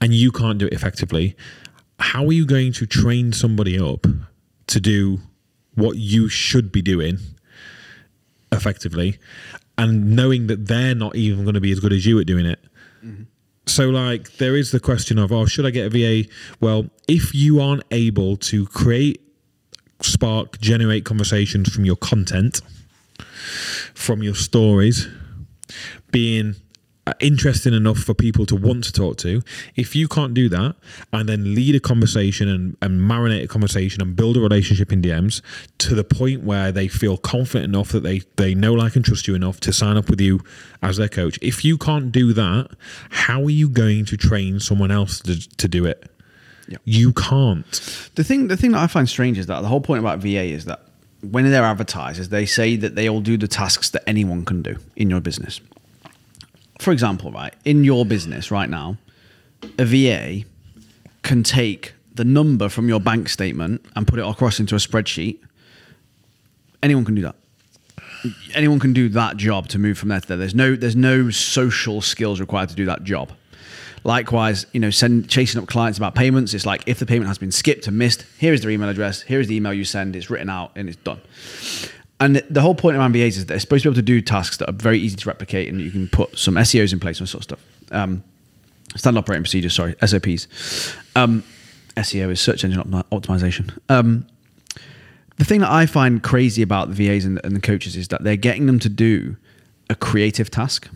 and 0.00 0.14
you 0.14 0.30
can't 0.30 0.58
do 0.58 0.66
it 0.66 0.72
effectively, 0.72 1.36
how 1.98 2.26
are 2.26 2.32
you 2.32 2.46
going 2.46 2.72
to 2.74 2.86
train 2.86 3.32
somebody 3.32 3.78
up 3.78 4.06
to 4.68 4.80
do 4.80 5.20
what 5.74 5.96
you 5.96 6.28
should 6.28 6.72
be 6.72 6.82
doing 6.82 7.18
effectively 8.52 9.18
and 9.78 10.16
knowing 10.16 10.46
that 10.46 10.66
they're 10.66 10.94
not 10.94 11.14
even 11.16 11.44
going 11.44 11.54
to 11.54 11.60
be 11.60 11.72
as 11.72 11.80
good 11.80 11.92
as 11.92 12.06
you 12.06 12.18
at 12.18 12.26
doing 12.26 12.46
it? 12.46 12.58
Mm-hmm. 13.04 13.24
So, 13.66 13.88
like, 13.88 14.36
there 14.36 14.56
is 14.56 14.70
the 14.70 14.80
question 14.80 15.18
of, 15.18 15.32
oh, 15.32 15.46
should 15.46 15.66
I 15.66 15.70
get 15.70 15.86
a 15.86 15.90
VA? 15.90 16.28
Well, 16.60 16.88
if 17.08 17.34
you 17.34 17.60
aren't 17.60 17.82
able 17.90 18.36
to 18.38 18.66
create, 18.66 19.20
spark, 20.00 20.60
generate 20.60 21.04
conversations 21.04 21.72
from 21.72 21.84
your 21.84 21.96
content, 21.96 22.60
from 23.94 24.22
your 24.22 24.36
stories, 24.36 25.08
being 26.12 26.54
Uh, 27.08 27.12
interesting 27.20 27.72
enough 27.72 27.98
for 27.98 28.14
people 28.14 28.44
to 28.44 28.56
want 28.56 28.82
to 28.82 28.92
talk 28.92 29.16
to. 29.16 29.40
If 29.76 29.94
you 29.94 30.08
can't 30.08 30.34
do 30.34 30.48
that 30.48 30.74
and 31.12 31.28
then 31.28 31.54
lead 31.54 31.76
a 31.76 31.80
conversation 31.80 32.48
and, 32.48 32.76
and 32.82 33.00
marinate 33.00 33.44
a 33.44 33.46
conversation 33.46 34.02
and 34.02 34.16
build 34.16 34.36
a 34.36 34.40
relationship 34.40 34.92
in 34.92 35.02
DMs 35.02 35.40
to 35.78 35.94
the 35.94 36.02
point 36.02 36.42
where 36.42 36.72
they 36.72 36.88
feel 36.88 37.16
confident 37.16 37.72
enough 37.72 37.90
that 37.90 38.02
they, 38.02 38.22
they 38.34 38.56
know, 38.56 38.74
like, 38.74 38.96
and 38.96 39.04
trust 39.04 39.28
you 39.28 39.36
enough 39.36 39.60
to 39.60 39.72
sign 39.72 39.96
up 39.96 40.10
with 40.10 40.20
you 40.20 40.40
as 40.82 40.96
their 40.96 41.08
coach. 41.08 41.38
If 41.40 41.64
you 41.64 41.78
can't 41.78 42.10
do 42.10 42.32
that, 42.32 42.70
how 43.10 43.40
are 43.44 43.50
you 43.50 43.68
going 43.68 44.04
to 44.06 44.16
train 44.16 44.58
someone 44.58 44.90
else 44.90 45.20
to, 45.20 45.48
to 45.58 45.68
do 45.68 45.84
it? 45.84 46.10
You 46.84 47.12
can't. 47.12 48.10
The 48.16 48.24
thing, 48.24 48.48
the 48.48 48.56
thing 48.56 48.72
that 48.72 48.82
I 48.82 48.88
find 48.88 49.08
strange 49.08 49.38
is 49.38 49.46
that 49.46 49.60
the 49.60 49.68
whole 49.68 49.80
point 49.80 50.00
about 50.00 50.18
VA 50.18 50.42
is 50.42 50.64
that 50.64 50.80
when 51.22 51.48
they're 51.48 51.62
advertisers, 51.62 52.30
they 52.30 52.46
say 52.46 52.74
that 52.74 52.96
they 52.96 53.08
all 53.08 53.20
do 53.20 53.36
the 53.36 53.46
tasks 53.46 53.90
that 53.90 54.02
anyone 54.08 54.44
can 54.44 54.62
do 54.62 54.76
in 54.96 55.08
your 55.08 55.20
business. 55.20 55.60
For 56.78 56.92
example, 56.92 57.30
right 57.32 57.54
in 57.64 57.84
your 57.84 58.04
business 58.04 58.50
right 58.50 58.68
now, 58.68 58.98
a 59.78 59.84
VA 59.84 60.44
can 61.22 61.42
take 61.42 61.94
the 62.14 62.24
number 62.24 62.68
from 62.68 62.88
your 62.88 63.00
bank 63.00 63.28
statement 63.28 63.84
and 63.94 64.06
put 64.06 64.18
it 64.18 64.26
across 64.26 64.60
into 64.60 64.74
a 64.74 64.78
spreadsheet. 64.78 65.38
Anyone 66.82 67.04
can 67.04 67.14
do 67.14 67.22
that. 67.22 67.36
Anyone 68.54 68.78
can 68.78 68.92
do 68.92 69.08
that 69.10 69.36
job 69.36 69.68
to 69.68 69.78
move 69.78 69.98
from 69.98 70.08
there 70.08 70.20
to 70.20 70.28
there. 70.28 70.36
There's 70.36 70.54
no 70.54 70.74
there's 70.74 70.96
no 70.96 71.30
social 71.30 72.00
skills 72.00 72.40
required 72.40 72.70
to 72.70 72.74
do 72.74 72.86
that 72.86 73.04
job. 73.04 73.32
Likewise, 74.04 74.66
you 74.72 74.78
know, 74.78 74.90
send 74.90 75.28
chasing 75.28 75.60
up 75.60 75.66
clients 75.66 75.98
about 75.98 76.14
payments. 76.14 76.54
It's 76.54 76.64
like 76.64 76.84
if 76.86 77.00
the 77.00 77.06
payment 77.06 77.26
has 77.26 77.38
been 77.38 77.50
skipped 77.50 77.88
and 77.88 77.98
missed, 77.98 78.24
here 78.38 78.52
is 78.52 78.60
their 78.60 78.70
email 78.70 78.88
address, 78.88 79.22
here 79.22 79.40
is 79.40 79.48
the 79.48 79.56
email 79.56 79.74
you 79.74 79.84
send, 79.84 80.14
it's 80.14 80.30
written 80.30 80.48
out 80.48 80.70
and 80.76 80.88
it's 80.88 80.98
done. 80.98 81.20
And 82.18 82.36
the 82.48 82.62
whole 82.62 82.74
point 82.74 82.96
of 82.96 83.02
MBAs 83.02 83.36
is 83.36 83.46
they're 83.46 83.60
supposed 83.60 83.82
to 83.82 83.90
be 83.90 83.92
able 83.92 83.96
to 83.96 84.02
do 84.02 84.20
tasks 84.22 84.56
that 84.56 84.68
are 84.70 84.72
very 84.72 84.98
easy 84.98 85.16
to 85.16 85.28
replicate 85.28 85.68
and 85.68 85.80
you 85.80 85.90
can 85.90 86.08
put 86.08 86.38
some 86.38 86.54
SEOs 86.54 86.92
in 86.92 87.00
place 87.00 87.20
and 87.20 87.28
sort 87.28 87.40
of 87.40 87.44
stuff. 87.44 87.64
Um, 87.90 88.24
standard 88.96 89.20
operating 89.20 89.42
procedures, 89.42 89.74
sorry, 89.74 89.94
SOPs. 90.04 90.96
Um, 91.14 91.44
SEO 91.96 92.30
is 92.30 92.40
search 92.40 92.64
engine 92.64 92.82
opti- 92.82 93.04
optimization. 93.10 93.78
Um, 93.88 94.26
the 95.36 95.44
thing 95.44 95.60
that 95.60 95.70
I 95.70 95.84
find 95.84 96.22
crazy 96.22 96.62
about 96.62 96.88
the 96.88 96.94
VAs 96.94 97.26
and, 97.26 97.38
and 97.44 97.54
the 97.54 97.60
coaches 97.60 97.96
is 97.96 98.08
that 98.08 98.24
they're 98.24 98.36
getting 98.36 98.66
them 98.66 98.78
to 98.78 98.88
do 98.88 99.36
a 99.90 99.94
creative 99.94 100.50
task. 100.50 100.88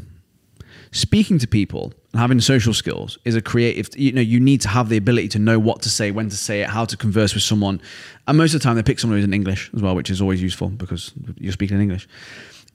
Speaking 0.92 1.38
to 1.38 1.46
people 1.46 1.92
having 2.14 2.40
social 2.40 2.74
skills 2.74 3.18
is 3.24 3.36
a 3.36 3.42
creative. 3.42 3.88
You 3.96 4.12
know, 4.12 4.20
you 4.20 4.40
need 4.40 4.60
to 4.62 4.68
have 4.68 4.88
the 4.88 4.96
ability 4.96 5.28
to 5.28 5.38
know 5.38 5.58
what 5.58 5.82
to 5.82 5.88
say, 5.88 6.10
when 6.10 6.28
to 6.28 6.36
say 6.36 6.62
it, 6.62 6.68
how 6.68 6.84
to 6.84 6.96
converse 6.96 7.34
with 7.34 7.42
someone. 7.42 7.80
And 8.26 8.36
most 8.36 8.54
of 8.54 8.60
the 8.60 8.64
time, 8.64 8.76
they 8.76 8.82
pick 8.82 8.98
someone 8.98 9.18
who's 9.18 9.24
in 9.24 9.34
English 9.34 9.70
as 9.74 9.82
well, 9.82 9.94
which 9.94 10.10
is 10.10 10.20
always 10.20 10.42
useful 10.42 10.68
because 10.68 11.12
you're 11.38 11.52
speaking 11.52 11.76
in 11.76 11.82
English. 11.82 12.08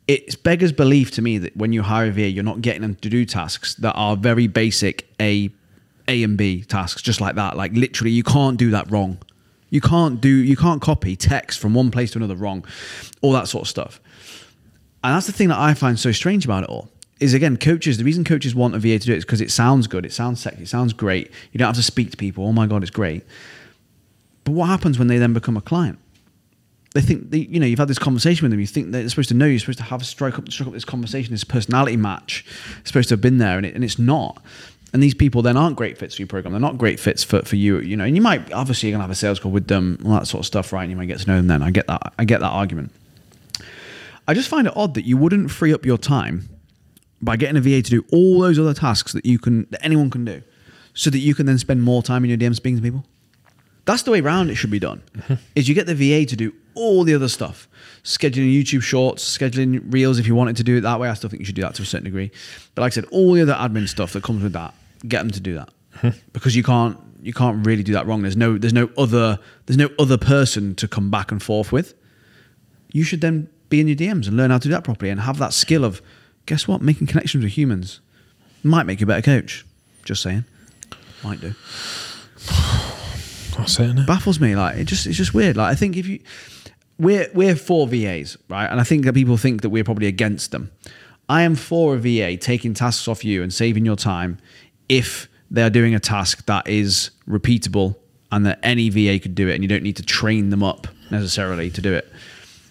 It's 0.07 0.35
beggars 0.35 0.71
belief 0.71 1.11
to 1.11 1.21
me 1.21 1.37
that 1.39 1.57
when 1.57 1.73
you 1.73 1.81
hire 1.81 2.07
a 2.07 2.11
VA, 2.11 2.29
you're 2.29 2.43
not 2.43 2.61
getting 2.61 2.81
them 2.81 2.95
to 2.95 3.09
do 3.09 3.25
tasks 3.25 3.75
that 3.75 3.93
are 3.93 4.15
very 4.15 4.47
basic 4.47 5.09
A, 5.19 5.49
A 6.07 6.23
and 6.23 6.37
B 6.37 6.61
tasks, 6.63 7.01
just 7.01 7.19
like 7.19 7.35
that. 7.35 7.57
Like 7.57 7.73
literally, 7.73 8.11
you 8.11 8.23
can't 8.23 8.57
do 8.57 8.71
that 8.71 8.89
wrong. 8.91 9.17
You 9.69 9.81
can't 9.81 10.21
do. 10.21 10.29
You 10.29 10.55
can't 10.55 10.81
copy 10.81 11.15
text 11.15 11.59
from 11.59 11.73
one 11.73 11.91
place 11.91 12.11
to 12.11 12.19
another 12.19 12.35
wrong, 12.35 12.65
all 13.21 13.33
that 13.33 13.47
sort 13.47 13.63
of 13.63 13.67
stuff. 13.67 13.99
And 15.03 15.13
that's 15.13 15.27
the 15.27 15.33
thing 15.33 15.49
that 15.49 15.59
I 15.59 15.73
find 15.73 15.99
so 15.99 16.11
strange 16.11 16.45
about 16.45 16.63
it 16.63 16.69
all. 16.69 16.89
Is 17.19 17.33
again, 17.33 17.55
coaches. 17.57 17.97
The 17.97 18.03
reason 18.03 18.23
coaches 18.23 18.53
want 18.53 18.75
a 18.75 18.79
VA 18.79 18.99
to 18.99 19.05
do 19.05 19.13
it 19.13 19.17
is 19.17 19.25
because 19.25 19.41
it 19.41 19.51
sounds 19.51 19.87
good, 19.87 20.05
it 20.05 20.11
sounds 20.11 20.41
sexy, 20.41 20.63
it 20.63 20.67
sounds 20.67 20.91
great. 20.91 21.31
You 21.53 21.57
don't 21.57 21.67
have 21.67 21.75
to 21.77 21.83
speak 21.83 22.11
to 22.11 22.17
people. 22.17 22.45
Oh 22.45 22.51
my 22.51 22.67
god, 22.67 22.81
it's 22.81 22.91
great. 22.91 23.23
But 24.43 24.51
what 24.51 24.67
happens 24.67 24.99
when 24.99 25.07
they 25.07 25.17
then 25.17 25.33
become 25.33 25.55
a 25.55 25.61
client? 25.61 25.97
they 26.95 27.01
think 27.01 27.29
they, 27.29 27.39
you 27.39 27.59
know 27.59 27.65
you've 27.65 27.77
had 27.77 27.89
this 27.89 27.99
conversation 27.99 28.45
with 28.45 28.51
them. 28.51 28.59
You 28.61 28.65
think 28.65 28.91
they're 28.91 29.07
supposed 29.09 29.27
to 29.27 29.35
know. 29.35 29.45
You're 29.45 29.59
supposed 29.59 29.79
to 29.79 29.83
have 29.83 30.03
strike 30.05 30.39
up, 30.39 30.49
strike 30.49 30.67
up 30.67 30.73
this 30.73 30.85
conversation, 30.85 31.33
this 31.33 31.43
personality 31.43 31.97
match. 31.97 32.45
It's 32.79 32.87
supposed 32.87 33.09
to 33.09 33.13
have 33.13 33.21
been 33.21 33.37
there, 33.37 33.57
and, 33.57 33.65
it, 33.65 33.75
and 33.75 33.83
it's 33.83 33.99
not. 33.99 34.41
And 34.93 35.03
these 35.03 35.13
people 35.13 35.41
then 35.41 35.57
aren't 35.57 35.75
great 35.75 35.97
fits 35.97 36.15
for 36.15 36.21
your 36.21 36.27
program. 36.27 36.53
They're 36.53 36.61
not 36.61 36.77
great 36.77 37.01
fits 37.01 37.21
for, 37.21 37.41
for 37.41 37.57
you. 37.57 37.79
You 37.79 37.97
know, 37.97 38.05
and 38.05 38.15
you 38.15 38.21
might 38.21 38.51
obviously 38.53 38.87
you're 38.87 38.93
gonna 38.93 39.03
have 39.03 39.11
a 39.11 39.15
sales 39.15 39.41
call 39.41 39.51
with 39.51 39.67
them, 39.67 39.99
all 40.05 40.13
that 40.13 40.25
sort 40.25 40.39
of 40.39 40.45
stuff, 40.45 40.71
right? 40.71 40.83
And 40.83 40.91
you 40.91 40.95
might 40.95 41.07
get 41.07 41.19
to 41.19 41.27
know 41.27 41.35
them 41.35 41.47
then. 41.47 41.61
I 41.61 41.69
get 41.69 41.85
that. 41.87 42.13
I 42.17 42.23
get 42.23 42.39
that 42.39 42.47
argument. 42.47 42.93
I 44.25 44.33
just 44.33 44.47
find 44.47 44.65
it 44.65 44.73
odd 44.77 44.93
that 44.93 45.03
you 45.03 45.17
wouldn't 45.17 45.51
free 45.51 45.73
up 45.73 45.85
your 45.85 45.97
time 45.97 46.47
by 47.25 47.35
getting 47.35 47.57
a 47.57 47.61
VA 47.61 47.81
to 47.81 47.89
do 47.89 48.05
all 48.11 48.39
those 48.39 48.57
other 48.59 48.73
tasks 48.73 49.13
that 49.13 49.25
you 49.25 49.39
can 49.39 49.67
that 49.71 49.83
anyone 49.83 50.09
can 50.09 50.23
do, 50.23 50.41
so 50.93 51.09
that 51.09 51.19
you 51.19 51.35
can 51.35 51.45
then 51.45 51.57
spend 51.57 51.83
more 51.83 52.01
time 52.01 52.23
in 52.23 52.29
your 52.29 52.37
DM 52.37 52.55
speaking 52.55 52.77
to 52.77 52.83
people. 52.83 53.05
That's 53.85 54.03
the 54.03 54.11
way 54.11 54.19
around 54.19 54.49
it 54.49 54.55
should 54.55 54.71
be 54.71 54.79
done. 54.79 55.03
Mm-hmm. 55.17 55.33
Is 55.55 55.67
you 55.67 55.75
get 55.75 55.87
the 55.87 55.95
VA 55.95 56.25
to 56.25 56.35
do 56.35 56.53
all 56.73 57.03
the 57.03 57.13
other 57.13 57.27
stuff, 57.27 57.67
scheduling 58.03 58.53
YouTube 58.53 58.81
shorts, 58.81 59.37
scheduling 59.37 59.93
reels 59.93 60.19
if 60.19 60.27
you 60.27 60.35
wanted 60.35 60.57
to 60.57 60.63
do 60.63 60.77
it 60.77 60.81
that 60.81 60.99
way. 60.99 61.09
I 61.09 61.13
still 61.13 61.29
think 61.29 61.39
you 61.39 61.45
should 61.45 61.55
do 61.55 61.61
that 61.61 61.75
to 61.75 61.83
a 61.83 61.85
certain 61.85 62.05
degree. 62.05 62.31
But 62.73 62.81
like 62.81 62.93
I 62.93 62.95
said, 62.95 63.05
all 63.11 63.33
the 63.33 63.41
other 63.41 63.53
admin 63.53 63.87
stuff 63.87 64.13
that 64.13 64.23
comes 64.23 64.43
with 64.43 64.53
that, 64.53 64.73
get 65.07 65.19
them 65.19 65.31
to 65.31 65.39
do 65.39 65.55
that 65.55 65.69
mm-hmm. 65.97 66.17
because 66.33 66.55
you 66.55 66.63
can't 66.63 66.97
you 67.21 67.33
can't 67.33 67.65
really 67.65 67.83
do 67.83 67.93
that 67.93 68.05
wrong. 68.05 68.21
There's 68.21 68.37
no 68.37 68.57
there's 68.57 68.73
no 68.73 68.89
other 68.97 69.39
there's 69.65 69.77
no 69.77 69.89
other 69.97 70.17
person 70.17 70.75
to 70.75 70.87
come 70.87 71.09
back 71.09 71.31
and 71.31 71.41
forth 71.41 71.71
with. 71.71 71.93
You 72.91 73.03
should 73.03 73.21
then 73.21 73.49
be 73.69 73.79
in 73.79 73.87
your 73.87 73.97
DMs 73.97 74.27
and 74.27 74.37
learn 74.37 74.51
how 74.51 74.57
to 74.57 74.67
do 74.67 74.71
that 74.71 74.83
properly 74.83 75.09
and 75.09 75.19
have 75.21 75.37
that 75.39 75.53
skill 75.53 75.83
of 75.83 76.01
guess 76.45 76.67
what 76.67 76.81
making 76.81 77.07
connections 77.07 77.43
with 77.43 77.53
humans 77.53 77.99
might 78.63 78.85
make 78.85 78.99
you 78.99 79.05
a 79.05 79.07
better 79.07 79.21
coach. 79.21 79.65
Just 80.03 80.21
saying, 80.21 80.45
might 81.23 81.41
do 81.41 81.53
That's 83.57 83.79
it, 83.79 83.95
innit? 83.95 84.05
baffles 84.07 84.39
me. 84.39 84.55
Like 84.55 84.77
it 84.77 84.85
just 84.85 85.07
it's 85.07 85.17
just 85.17 85.33
weird. 85.33 85.57
Like 85.57 85.71
I 85.71 85.75
think 85.75 85.97
if 85.97 86.07
you 86.07 86.19
we're 86.99 87.27
we're 87.33 87.55
for 87.55 87.87
VAs, 87.87 88.37
right? 88.49 88.67
And 88.69 88.79
I 88.79 88.83
think 88.83 89.05
that 89.05 89.13
people 89.13 89.37
think 89.37 89.61
that 89.61 89.69
we're 89.69 89.83
probably 89.83 90.07
against 90.07 90.51
them. 90.51 90.71
I 91.27 91.41
am 91.41 91.55
for 91.55 91.95
a 91.95 91.97
VA 91.97 92.37
taking 92.37 92.73
tasks 92.73 93.07
off 93.07 93.25
you 93.25 93.41
and 93.41 93.51
saving 93.51 93.85
your 93.85 93.95
time 93.95 94.37
if 94.87 95.27
they 95.49 95.63
are 95.63 95.71
doing 95.71 95.95
a 95.95 95.99
task 95.99 96.45
that 96.45 96.67
is 96.67 97.09
repeatable 97.27 97.95
and 98.31 98.45
that 98.45 98.59
any 98.61 98.89
VA 98.89 99.19
could 99.19 99.33
do 99.33 99.47
it 99.47 99.55
and 99.55 99.63
you 99.63 99.67
don't 99.67 99.83
need 99.83 99.95
to 99.95 100.03
train 100.03 100.49
them 100.51 100.61
up 100.61 100.87
necessarily 101.09 101.69
to 101.71 101.81
do 101.81 101.93
it. 101.93 102.11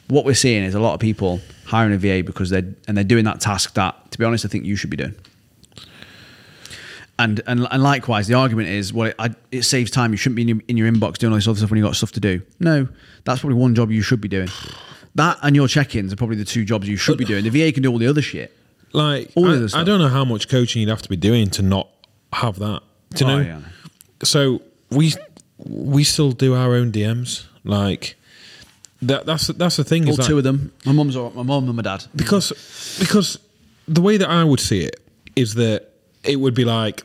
What 0.09 0.25
we're 0.25 0.35
seeing 0.35 0.63
is 0.65 0.75
a 0.75 0.81
lot 0.81 0.95
of 0.95 1.01
people 1.01 1.41
hiring 1.67 1.95
a 1.95 1.99
VA 1.99 2.23
because 2.25 2.51
they're 2.51 2.75
and 2.87 2.97
they're 2.97 3.05
doing 3.05 3.25
that 3.25 3.41
task 3.41 3.75
that, 3.75 4.11
to 4.11 4.19
be 4.19 4.25
honest, 4.25 4.45
I 4.45 4.49
think 4.49 4.65
you 4.67 4.77
should 4.77 4.91
be 4.91 4.97
doing. 4.97 5.15
And, 7.17 7.41
and 7.47 7.67
and 7.71 7.83
likewise, 7.83 8.27
the 8.27 8.35
argument 8.35 8.69
is, 8.69 8.93
well, 8.93 9.09
it, 9.11 9.15
I, 9.21 9.31
it 9.53 9.63
saves 9.63 9.91
time. 9.91 10.11
You 10.13 10.17
shouldn't 10.17 10.35
be 10.37 10.43
in 10.43 10.49
your, 10.49 10.59
in 10.67 10.77
your 10.77 10.91
inbox 10.91 11.15
doing 11.17 11.33
all 11.33 11.37
this 11.37 11.47
other 11.47 11.57
stuff 11.59 11.71
when 11.71 11.79
you've 11.79 11.87
got 11.87 11.95
stuff 11.95 12.11
to 12.13 12.21
do. 12.21 12.43
No, 12.59 12.89
that's 13.25 13.41
probably 13.41 13.57
one 13.59 13.75
job 13.77 13.93
you 13.93 14.03
should 14.03 14.21
be 14.21 14.27
doing. 14.29 14.49
That 15.15 15.39
and 15.43 15.55
your 15.55 15.69
check-ins 15.69 16.13
are 16.13 16.17
probably 16.17 16.37
the 16.37 16.45
two 16.45 16.65
jobs 16.65 16.89
you 16.89 16.97
should 16.97 17.17
be 17.17 17.25
doing. 17.25 17.45
The 17.45 17.51
VA 17.51 17.71
can 17.73 17.85
do 17.85 17.93
all 17.93 17.99
the 17.99 18.09
other 18.09 18.21
shit. 18.23 18.53
Like, 18.93 19.31
All 19.37 19.49
I, 19.49 19.81
I 19.81 19.85
don't 19.85 20.01
know 20.01 20.09
how 20.09 20.25
much 20.25 20.49
coaching 20.49 20.81
you'd 20.81 20.89
have 20.89 21.03
to 21.03 21.09
be 21.09 21.17
doing 21.17 21.51
to 21.51 21.63
not 21.63 21.89
have 22.33 22.59
that. 22.59 22.83
You 23.19 23.27
Oh, 23.27 23.29
know? 23.29 23.41
yeah. 23.41 23.61
So 24.25 24.61
we 24.91 25.13
we 25.59 26.03
still 26.03 26.33
do 26.33 26.55
our 26.57 26.75
own 26.75 26.91
DMs. 26.91 27.45
Like 27.63 28.17
that. 29.09 29.27
That's 29.27 29.47
that's 29.49 29.77
the 29.77 29.85
thing. 29.85 30.05
All 30.05 30.11
is 30.11 30.17
that 30.19 30.27
two 30.27 30.39
of 30.39 30.45
them. 30.45 30.73
My 30.85 30.93
mum's 30.93 31.17
all, 31.17 31.31
my 31.31 31.43
mum 31.43 31.67
and 31.67 31.77
my 31.77 31.83
dad. 31.83 32.05
because 32.15 32.53
because 32.99 33.39
the 33.89 34.01
way 34.01 34.17
that 34.17 34.29
I 34.29 34.45
would 34.45 34.61
see 34.61 34.81
it 34.81 35.01
is 35.37 35.55
that 35.55 35.91
it 36.23 36.37
would 36.37 36.55
be 36.55 36.65
like, 36.65 37.03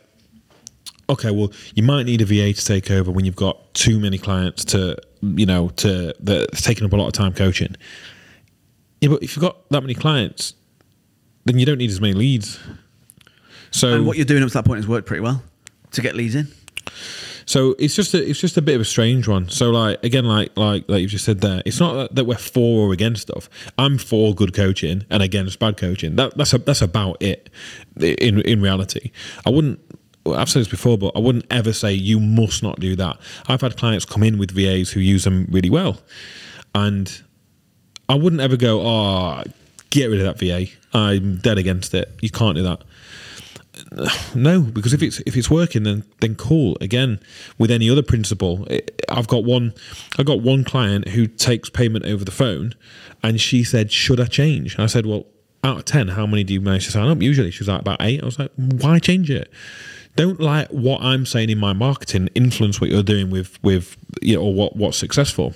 okay, 1.10 1.32
well, 1.32 1.52
you 1.76 1.84
might 1.84 2.04
need 2.04 2.22
a 2.22 2.26
VA 2.26 2.54
to 2.54 2.66
take 2.66 2.90
over 2.92 3.12
when 3.12 3.26
you've 3.26 3.36
got 3.36 3.74
too 3.74 4.00
many 4.00 4.18
clients 4.18 4.64
to 4.66 4.98
you 5.22 5.46
know 5.46 5.70
to 5.70 6.14
that's 6.20 6.62
taking 6.62 6.86
up 6.86 6.94
a 6.94 6.96
lot 6.96 7.08
of 7.08 7.14
time 7.14 7.34
coaching. 7.34 7.76
Yeah, 9.02 9.10
but 9.10 9.24
if 9.24 9.36
you've 9.36 9.42
got 9.42 9.70
that 9.70 9.82
many 9.82 9.94
clients, 9.94 10.54
then 11.46 11.58
you 11.58 11.66
don't 11.66 11.78
need 11.78 11.90
as 11.90 12.02
many 12.02 12.14
leads. 12.14 12.60
So 13.72 13.94
And 13.94 14.06
what 14.08 14.18
you're 14.18 14.26
doing 14.26 14.44
up 14.44 14.50
to 14.50 14.54
that 14.56 14.66
point 14.66 14.80
has 14.80 14.88
worked 14.88 15.08
pretty 15.08 15.22
well 15.22 15.44
to 15.92 16.02
get 16.02 16.16
leads 16.16 16.36
in. 16.36 16.48
So 17.50 17.74
it's 17.80 17.96
just 17.96 18.14
a, 18.14 18.30
it's 18.30 18.40
just 18.40 18.58
a 18.58 18.62
bit 18.62 18.76
of 18.76 18.82
a 18.82 18.86
strange 18.86 19.28
one. 19.28 19.50
So 19.50 19.72
like 19.72 20.04
again, 20.04 20.26
like 20.26 20.56
like 20.56 20.88
like 20.88 21.02
you 21.02 21.08
just 21.08 21.26
said 21.26 21.42
there, 21.42 21.64
it's 21.66 21.80
not 21.80 22.14
that- 22.14 22.26
we're 22.26 22.38
for 22.38 22.90
or 22.90 22.94
against 22.94 23.24
stuff. 23.24 23.50
I'm 23.76 23.98
for 23.98 24.36
good 24.36 24.54
coaching 24.54 25.04
and 25.10 25.24
against 25.24 25.58
bad 25.58 25.76
coaching. 25.76 26.16
That 26.16 26.38
that's 26.38 26.54
a, 26.54 26.60
that's 26.60 26.84
about 26.84 27.18
it. 27.24 27.50
In 28.00 28.42
in 28.42 28.62
reality, 28.62 29.10
I 29.48 29.50
wouldn't. 29.50 29.80
I've 30.28 30.48
said 30.48 30.60
this 30.60 30.68
before, 30.68 30.96
but 31.00 31.14
I 31.16 31.20
wouldn't 31.20 31.48
ever 31.50 31.74
say 31.74 31.92
you 31.92 32.20
must 32.20 32.62
not 32.62 32.80
do 32.80 32.96
that. 32.98 33.18
I've 33.48 33.62
had 33.62 33.78
clients 33.78 34.06
come 34.06 34.22
in 34.22 34.38
with 34.38 34.52
VAs 34.52 34.92
who 34.92 35.00
use 35.00 35.24
them 35.24 35.48
really 35.50 35.72
well, 35.72 35.98
and 36.76 37.24
I 38.08 38.14
wouldn't 38.14 38.44
ever 38.44 38.58
go, 38.58 38.82
"Oh, 38.82 39.44
get 39.90 40.06
rid 40.06 40.22
of 40.22 40.28
that 40.28 40.38
VA." 40.38 40.68
I'm 40.94 41.38
dead 41.38 41.58
against 41.58 41.96
it. 41.96 42.12
You 42.22 42.30
can't 42.30 42.56
do 42.56 42.62
that. 42.62 42.84
No, 44.36 44.62
because 44.62 44.94
if 44.94 45.02
it's 45.02 45.20
if 45.26 45.36
it's 45.36 45.50
working, 45.50 45.84
then 45.84 46.04
then 46.20 46.36
cool. 46.36 46.78
Again, 46.82 47.20
with 47.58 47.72
any 47.72 47.90
other 47.90 48.04
principle, 48.04 48.68
I've 49.10 49.28
got 49.28 49.44
one. 49.44 49.74
I 50.18 50.24
got 50.24 50.42
one 50.42 50.64
client 50.64 51.10
who 51.10 51.28
takes 51.28 51.70
payment 51.70 52.06
over 52.06 52.24
the 52.24 52.32
phone, 52.32 52.76
and 53.24 53.42
she 53.42 53.64
said, 53.64 53.92
"Should 53.92 54.20
I 54.20 54.26
change?" 54.26 54.76
And 54.76 54.84
I 54.84 54.88
said, 54.88 55.06
"Well, 55.06 55.26
out 55.64 55.78
of 55.78 55.86
ten, 55.86 56.10
how 56.10 56.26
many 56.26 56.44
do 56.44 56.54
you 56.54 56.62
manage 56.62 56.86
to 56.86 56.92
sign 56.92 57.08
up?" 57.08 57.22
Usually, 57.22 57.52
she 57.52 57.60
was 57.60 57.68
like 57.68 57.82
about 57.82 58.02
eight. 58.02 58.22
I 58.22 58.26
was 58.26 58.40
like, 58.40 58.52
"Why 58.56 59.00
change 59.00 59.30
it?" 59.32 59.52
Don't 60.16 60.40
let 60.40 60.74
what 60.74 61.02
I'm 61.02 61.26
saying 61.26 61.50
in 61.50 61.58
my 61.58 61.74
marketing 61.74 62.30
influence 62.36 62.80
what 62.80 62.90
you're 62.90 63.04
doing 63.04 63.30
with 63.30 63.62
with 63.64 63.98
you 64.22 64.36
know, 64.36 64.44
or 64.44 64.54
what 64.54 64.76
what's 64.76 64.98
successful. 64.98 65.54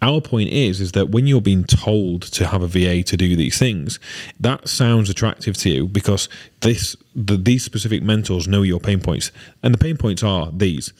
Our 0.00 0.20
point 0.20 0.50
is 0.50 0.80
is 0.80 0.92
that 0.92 1.10
when 1.10 1.26
you're 1.26 1.40
being 1.40 1.64
told 1.64 2.22
to 2.22 2.46
have 2.46 2.62
a 2.62 2.66
VA 2.66 3.02
to 3.02 3.16
do 3.16 3.36
these 3.36 3.58
things, 3.58 3.98
that 4.40 4.68
sounds 4.68 5.10
attractive 5.10 5.56
to 5.58 5.70
you 5.70 5.86
because 5.86 6.28
this 6.60 6.96
the, 7.14 7.36
these 7.36 7.64
specific 7.64 8.02
mentors 8.02 8.48
know 8.48 8.62
your 8.62 8.80
pain 8.80 9.00
points, 9.00 9.30
and 9.62 9.74
the 9.74 9.78
pain 9.78 9.96
points 9.96 10.22
are 10.22 10.50
these: 10.52 10.92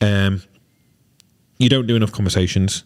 um, 0.00 0.42
you 1.58 1.68
don't 1.68 1.86
do 1.86 1.96
enough 1.96 2.12
conversations, 2.12 2.84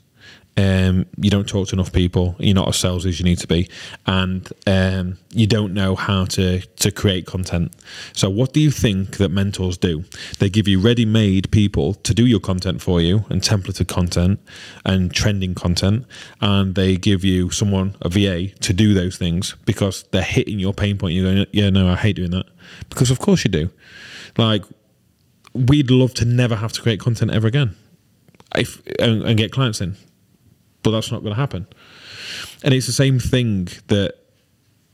um, 0.59 1.07
you 1.17 1.31
don't 1.31 1.49
talk 1.49 1.69
to 1.69 1.77
enough 1.77 1.93
people, 1.93 2.35
you're 2.41 2.53
not 2.53 2.67
as 2.67 2.75
salesy 2.75 3.07
as 3.07 3.21
you 3.21 3.25
need 3.25 3.39
to 3.39 3.47
be, 3.47 3.71
and 4.07 4.49
um, 4.67 5.17
you 5.31 5.47
don't 5.47 5.73
know 5.73 5.95
how 5.95 6.25
to 6.25 6.61
to 6.61 6.91
create 6.91 7.27
content. 7.27 7.73
So, 8.13 8.29
what 8.29 8.53
do 8.53 8.61
you 8.61 8.73
think 8.73 9.19
that 9.19 9.29
mentors 9.29 9.79
do? 9.79 10.05
They 10.41 10.51
give 10.51 10.67
you 10.67 10.81
ready-made 10.81 11.53
people 11.53 11.95
to 11.95 12.13
do 12.13 12.27
your 12.27 12.41
content 12.41 12.83
for 12.83 13.01
you, 13.01 13.25
and 13.31 13.41
templated 13.41 13.87
content, 13.87 14.41
and 14.85 15.15
trending 15.15 15.55
content, 15.55 16.07
and 16.41 16.75
they 16.75 16.97
give 16.97 17.25
you 17.25 17.51
someone 17.51 17.95
a 18.03 18.09
VA 18.09 18.49
to 18.49 18.73
do 18.73 18.95
those 18.95 19.17
things 19.17 19.55
because 19.65 20.07
they're 20.11 20.23
hitting 20.23 20.59
your 20.59 20.75
pain 20.75 20.99
point. 20.99 21.15
You're 21.15 21.33
going, 21.33 21.47
yeah, 21.53 21.71
no, 21.71 21.89
I 21.89 21.95
hate 21.95 22.17
doing 22.17 22.33
that 22.33 22.47
because 22.91 23.13
of 23.13 23.21
course 23.21 23.45
you 23.45 23.51
do. 23.51 23.71
Like, 24.37 24.65
we'd 25.55 25.93
love 25.93 26.15
to 26.15 26.25
never 26.25 26.57
have 26.57 26.73
to 26.73 26.83
create 26.83 26.99
content 26.99 27.31
ever 27.31 27.47
again, 27.47 27.77
if 28.57 28.83
and, 28.99 29.23
and 29.23 29.39
get 29.39 29.53
clients 29.53 29.81
in 29.81 29.97
but 30.89 30.93
that's 30.93 31.13
not 31.13 31.23
going 31.23 31.35
to 31.35 31.41
happen. 31.41 31.67
And 32.65 32.73
it's 32.73 32.87
the 32.87 32.93
same 32.93 33.19
thing 33.19 33.69
that 33.89 34.15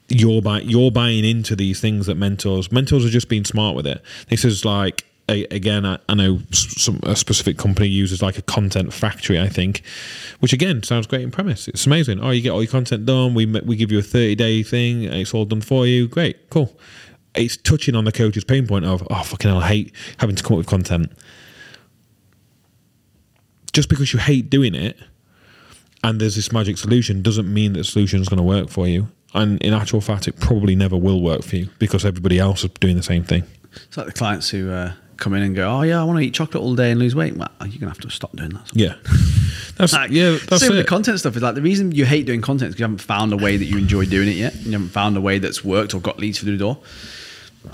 you're 0.08 0.42
you're 0.60 0.90
buying 0.90 1.24
into 1.24 1.56
these 1.56 1.80
things 1.80 2.06
that 2.06 2.16
mentors 2.16 2.70
mentors 2.70 3.04
are 3.04 3.10
just 3.10 3.28
being 3.28 3.44
smart 3.44 3.76
with 3.76 3.86
it. 3.86 4.02
This 4.28 4.44
is 4.44 4.64
like 4.64 5.04
a, 5.28 5.44
again, 5.44 5.86
I, 5.86 5.98
I 6.08 6.14
know 6.14 6.40
some 6.50 7.00
a 7.04 7.16
specific 7.16 7.56
company 7.56 7.88
uses 7.88 8.20
like 8.20 8.36
a 8.36 8.42
content 8.42 8.92
factory. 8.92 9.38
I 9.38 9.48
think, 9.48 9.82
which 10.40 10.52
again 10.52 10.82
sounds 10.82 11.06
great 11.06 11.22
in 11.22 11.30
premise. 11.30 11.68
It's 11.68 11.86
amazing. 11.86 12.20
Oh, 12.20 12.30
you 12.30 12.42
get 12.42 12.50
all 12.50 12.62
your 12.62 12.70
content 12.70 13.06
done. 13.06 13.34
We 13.34 13.46
we 13.46 13.76
give 13.76 13.92
you 13.92 13.98
a 13.98 14.02
thirty 14.02 14.34
day 14.34 14.62
thing. 14.62 15.04
It's 15.04 15.32
all 15.32 15.44
done 15.44 15.62
for 15.62 15.86
you. 15.86 16.08
Great, 16.08 16.50
cool. 16.50 16.76
It's 17.34 17.56
touching 17.56 17.94
on 17.94 18.04
the 18.04 18.12
coach's 18.12 18.44
pain 18.44 18.66
point 18.66 18.84
of 18.84 19.06
oh 19.08 19.22
fucking 19.22 19.48
hell, 19.48 19.60
I 19.60 19.68
hate 19.68 19.94
having 20.18 20.36
to 20.36 20.42
come 20.42 20.54
up 20.54 20.58
with 20.58 20.66
content. 20.66 21.12
Just 23.72 23.88
because 23.88 24.12
you 24.12 24.18
hate 24.18 24.50
doing 24.50 24.74
it 24.74 24.98
and 26.04 26.20
there's 26.20 26.36
this 26.36 26.52
magic 26.52 26.76
solution 26.76 27.22
doesn't 27.22 27.52
mean 27.52 27.72
that 27.72 27.78
the 27.78 27.84
solution 27.84 28.20
is 28.20 28.28
going 28.28 28.38
to 28.38 28.44
work 28.44 28.68
for 28.68 28.86
you. 28.86 29.08
And 29.32 29.60
in 29.62 29.72
actual 29.72 30.00
fact, 30.00 30.28
it 30.28 30.38
probably 30.38 30.76
never 30.76 30.96
will 30.96 31.20
work 31.20 31.42
for 31.42 31.56
you 31.56 31.68
because 31.78 32.04
everybody 32.04 32.38
else 32.38 32.62
is 32.62 32.70
doing 32.78 32.96
the 32.96 33.02
same 33.02 33.24
thing. 33.24 33.42
It's 33.72 33.96
like 33.96 34.06
the 34.06 34.12
clients 34.12 34.50
who 34.50 34.70
uh, 34.70 34.92
come 35.16 35.34
in 35.34 35.42
and 35.42 35.56
go, 35.56 35.68
"Oh 35.68 35.82
yeah, 35.82 36.00
I 36.00 36.04
want 36.04 36.18
to 36.20 36.24
eat 36.24 36.34
chocolate 36.34 36.62
all 36.62 36.76
day 36.76 36.92
and 36.92 37.00
lose 37.00 37.16
weight." 37.16 37.36
Well, 37.36 37.48
you're 37.62 37.80
gonna 37.80 37.90
have 37.90 38.00
to 38.02 38.10
stop 38.10 38.36
doing 38.36 38.50
that. 38.50 38.70
Yeah, 38.72 38.94
that's 39.76 39.92
Like, 39.92 40.12
yeah, 40.12 40.38
that's 40.48 40.60
same 40.60 40.70
with 40.70 40.78
the 40.78 40.84
content 40.84 41.18
stuff. 41.18 41.34
Is 41.34 41.42
like 41.42 41.56
the 41.56 41.62
reason 41.62 41.90
you 41.90 42.04
hate 42.04 42.26
doing 42.26 42.42
content 42.42 42.68
is 42.68 42.74
because 42.74 42.80
you 42.80 42.84
haven't 42.84 43.00
found 43.00 43.32
a 43.32 43.36
way 43.36 43.56
that 43.56 43.64
you 43.64 43.78
enjoy 43.78 44.04
doing 44.04 44.28
it 44.28 44.36
yet. 44.36 44.54
You 44.54 44.72
haven't 44.72 44.90
found 44.90 45.16
a 45.16 45.20
way 45.20 45.40
that's 45.40 45.64
worked 45.64 45.94
or 45.94 46.00
got 46.00 46.20
leads 46.20 46.38
through 46.38 46.52
the 46.52 46.58
door. 46.58 46.78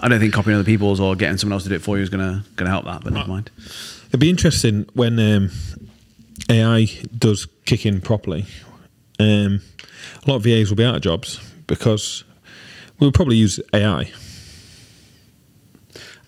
I 0.03 0.09
don't 0.09 0.21
think 0.21 0.33
copying 0.33 0.55
other 0.55 0.65
people's 0.65 1.01
or 1.01 1.15
getting 1.17 1.37
someone 1.37 1.55
else 1.55 1.65
to 1.65 1.69
do 1.69 1.75
it 1.75 1.83
for 1.83 1.99
you 1.99 2.03
is 2.03 2.09
gonna 2.09 2.43
gonna 2.57 2.71
help 2.71 2.87
that. 2.87 3.05
But 3.05 3.13
never 3.13 3.29
mind. 3.29 3.51
It'd 4.09 4.21
be 4.21 4.31
interesting 4.31 4.89
when 4.95 5.19
um, 5.19 5.51
AI 6.49 6.87
does 7.19 7.47
kick 7.65 7.87
in 7.87 8.01
properly. 8.01 8.47
Um, 9.19 9.61
a 10.25 10.31
lot 10.31 10.37
of 10.37 10.43
VAs 10.43 10.71
will 10.71 10.77
be 10.77 10.85
out 10.85 10.97
of 10.97 11.03
jobs 11.03 11.41
because 11.67 12.25
we'll 12.99 13.13
probably 13.13 13.37
use 13.37 13.61
AI. 13.73 14.11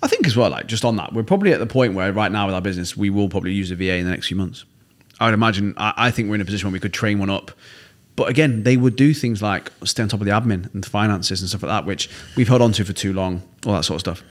I 0.02 0.08
think 0.08 0.26
as 0.26 0.36
well, 0.36 0.50
like 0.50 0.66
just 0.66 0.84
on 0.84 0.96
that, 0.96 1.12
we're 1.12 1.22
probably 1.22 1.52
at 1.52 1.60
the 1.60 1.66
point 1.66 1.94
where 1.94 2.12
right 2.12 2.32
now 2.32 2.46
with 2.46 2.54
our 2.54 2.60
business, 2.60 2.96
we 2.96 3.08
will 3.08 3.28
probably 3.28 3.52
use 3.52 3.70
a 3.70 3.76
VA 3.76 3.96
in 3.96 4.04
the 4.04 4.10
next 4.10 4.28
few 4.28 4.36
months. 4.36 4.64
I 5.20 5.26
would 5.26 5.34
imagine. 5.34 5.74
I, 5.76 5.94
I 5.96 6.10
think 6.10 6.28
we're 6.28 6.34
in 6.34 6.40
a 6.40 6.44
position 6.44 6.68
where 6.68 6.72
we 6.72 6.80
could 6.80 6.92
train 6.92 7.18
one 7.18 7.30
up. 7.30 7.52
But 8.16 8.28
again, 8.28 8.64
they 8.64 8.76
would 8.76 8.96
do 8.96 9.14
things 9.14 9.40
like 9.40 9.70
stay 9.84 10.02
on 10.02 10.08
top 10.08 10.20
of 10.20 10.26
the 10.26 10.32
admin 10.32 10.72
and 10.74 10.84
finances 10.84 11.40
and 11.40 11.48
stuff 11.48 11.62
like 11.62 11.70
that, 11.70 11.86
which 11.86 12.10
we've 12.36 12.48
held 12.48 12.60
on 12.60 12.72
to 12.72 12.84
for 12.84 12.92
too 12.92 13.12
long. 13.12 13.42
All 13.64 13.72
that 13.74 13.84
sort 13.84 13.96
of 13.96 14.00
stuff. 14.00 14.22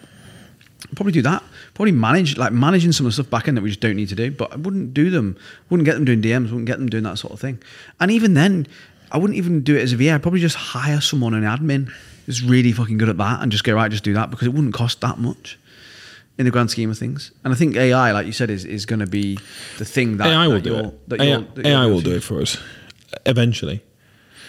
Probably 0.96 1.12
do 1.12 1.22
that. 1.22 1.44
Probably 1.74 1.92
manage 1.92 2.38
like 2.38 2.52
managing 2.52 2.92
some 2.92 3.06
of 3.06 3.12
the 3.12 3.14
stuff 3.14 3.30
back 3.30 3.48
end 3.48 3.56
that 3.58 3.62
we 3.62 3.70
just 3.70 3.80
don't 3.82 3.96
need 3.96 4.10
to 4.10 4.16
do. 4.16 4.32
But 4.32 4.52
I 4.54 4.56
wouldn't 4.56 4.94
do 4.94 5.10
them. 5.10 5.38
Wouldn't 5.70 5.86
get 5.86 5.94
them 5.96 6.06
doing 6.06 6.22
DMs. 6.22 6.46
Wouldn't 6.46 6.66
get 6.66 6.80
them 6.80 6.90
doing 6.90 7.04
that 7.04 7.18
sort 7.18 7.34
of 7.34 7.40
thing. 7.40 7.60
And 8.00 8.12
even 8.12 8.34
then, 8.34 8.68
I 9.12 9.18
wouldn't 9.18 9.38
even 9.38 9.62
do 9.62 9.76
it 9.76 9.82
as 9.82 9.94
a 9.94 9.98
VA. 9.98 10.14
I'd 10.14 10.22
probably 10.22 10.40
just 10.40 10.56
hire 10.56 11.00
someone 11.02 11.34
an 11.34 11.44
admin 11.44 11.92
who's 12.26 12.44
really 12.44 12.72
fucking 12.72 12.98
good 12.98 13.10
at 13.10 13.18
that 13.18 13.42
and 13.42 13.52
just 13.52 13.64
go 13.64 13.74
right, 13.74 13.90
just 13.92 14.04
do 14.04 14.14
that 14.14 14.30
because 14.32 14.48
it 14.48 14.54
wouldn't 14.54 14.74
cost 14.74 15.02
that 15.02 15.18
much 15.18 15.58
in 16.38 16.46
the 16.46 16.52
grand 16.52 16.72
scheme 16.72 16.90
of 16.90 16.98
things. 16.98 17.32
And 17.44 17.54
I 17.54 17.56
think 17.56 17.76
AI, 17.76 18.12
like 18.12 18.26
you 18.26 18.32
said, 18.32 18.50
is, 18.50 18.64
is 18.66 18.86
going 18.86 19.00
to 19.02 19.08
be 19.08 19.38
the 19.78 19.86
thing 19.86 20.18
that 20.18 20.28
AI 20.28 20.48
will 20.48 20.54
that 20.56 20.64
do 20.64 20.76
it. 20.76 21.10
that 21.10 21.22
AI, 21.22 21.38
that 21.56 21.66
AI 21.66 21.86
will 21.88 22.02
do 22.02 22.16
it 22.16 22.24
for 22.24 22.42
us 22.42 22.58
eventually 23.26 23.84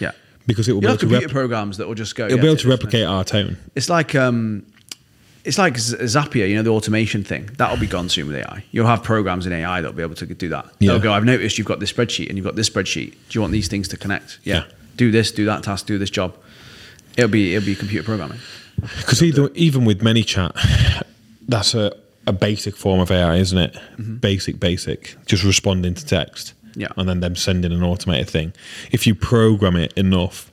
Yeah. 0.01 0.13
because 0.47 0.69
it 0.69 0.73
will 0.73 0.81
be 0.81 0.87
You'll 0.87 0.93
able 0.93 1.01
to 1.01 1.07
computer 1.07 1.27
rep- 1.27 1.33
programs 1.33 1.79
that 1.79 1.89
will 1.89 1.95
just 1.95 2.15
go. 2.15 2.27
it'll 2.27 2.37
yeah, 2.39 2.43
be 2.43 2.49
able 2.49 2.57
to 2.59 2.69
replicate 2.69 3.05
our 3.05 3.25
tone. 3.25 3.57
It's 3.75 3.89
like 3.89 4.15
um, 4.15 4.65
it's 5.45 5.59
like 5.59 5.75
Zapier, 5.75 6.49
you 6.49 6.55
know, 6.55 6.63
the 6.63 6.71
automation 6.71 7.25
thing. 7.25 7.51
That'll 7.57 7.77
be 7.77 7.87
gone 7.87 8.09
soon 8.09 8.29
with 8.29 8.37
AI. 8.37 8.65
You'll 8.71 8.87
have 8.87 9.03
programs 9.03 9.47
in 9.47 9.53
AI 9.53 9.81
that'll 9.81 9.97
be 9.97 10.03
able 10.03 10.15
to 10.15 10.27
do 10.27 10.49
that. 10.51 10.67
Yeah. 10.79 10.93
They'll 10.93 11.01
go, 11.01 11.13
I've 11.13 11.25
noticed 11.25 11.59
you've 11.59 11.67
got 11.67 11.81
this 11.81 11.93
spreadsheet 11.93 12.29
and 12.29 12.37
you've 12.37 12.45
got 12.45 12.55
this 12.55 12.71
spreadsheet. 12.71 13.11
Do 13.11 13.19
you 13.31 13.41
want 13.41 13.53
these 13.53 13.69
things 13.69 13.89
to 13.89 13.97
connect? 13.97 14.39
Yeah. 14.45 14.55
Yeah. 14.55 14.65
Do 14.97 15.11
this, 15.11 15.33
do 15.33 15.45
that 15.47 15.65
task, 15.65 15.87
do 15.87 15.99
this 15.99 16.11
job. 16.11 16.37
It'll 17.17 17.31
be 17.31 17.55
it'll 17.55 17.67
be 17.67 17.75
computer 17.75 18.05
programming. 18.05 18.39
Because 18.81 19.23
either, 19.23 19.51
even 19.55 19.85
with 19.85 20.01
ManyChat, 20.01 21.03
that's 21.49 21.75
a, 21.75 21.93
a 22.27 22.33
basic 22.33 22.77
form 22.77 23.01
of 23.01 23.11
AI, 23.11 23.37
isn't 23.37 23.59
it? 23.59 23.75
Mm-hmm. 23.75 24.17
Basic, 24.17 24.61
basic. 24.61 25.17
Just 25.27 25.45
responding 25.45 25.95
to 25.95 26.05
text. 26.05 26.55
Yeah. 26.75 26.89
And 26.97 27.09
then 27.09 27.21
them 27.21 27.37
sending 27.37 27.73
an 27.73 27.83
automated 27.83 28.31
thing. 28.31 28.55
If 28.93 29.07
you 29.07 29.15
program 29.15 29.77
it 29.77 29.93
enough 29.95 30.51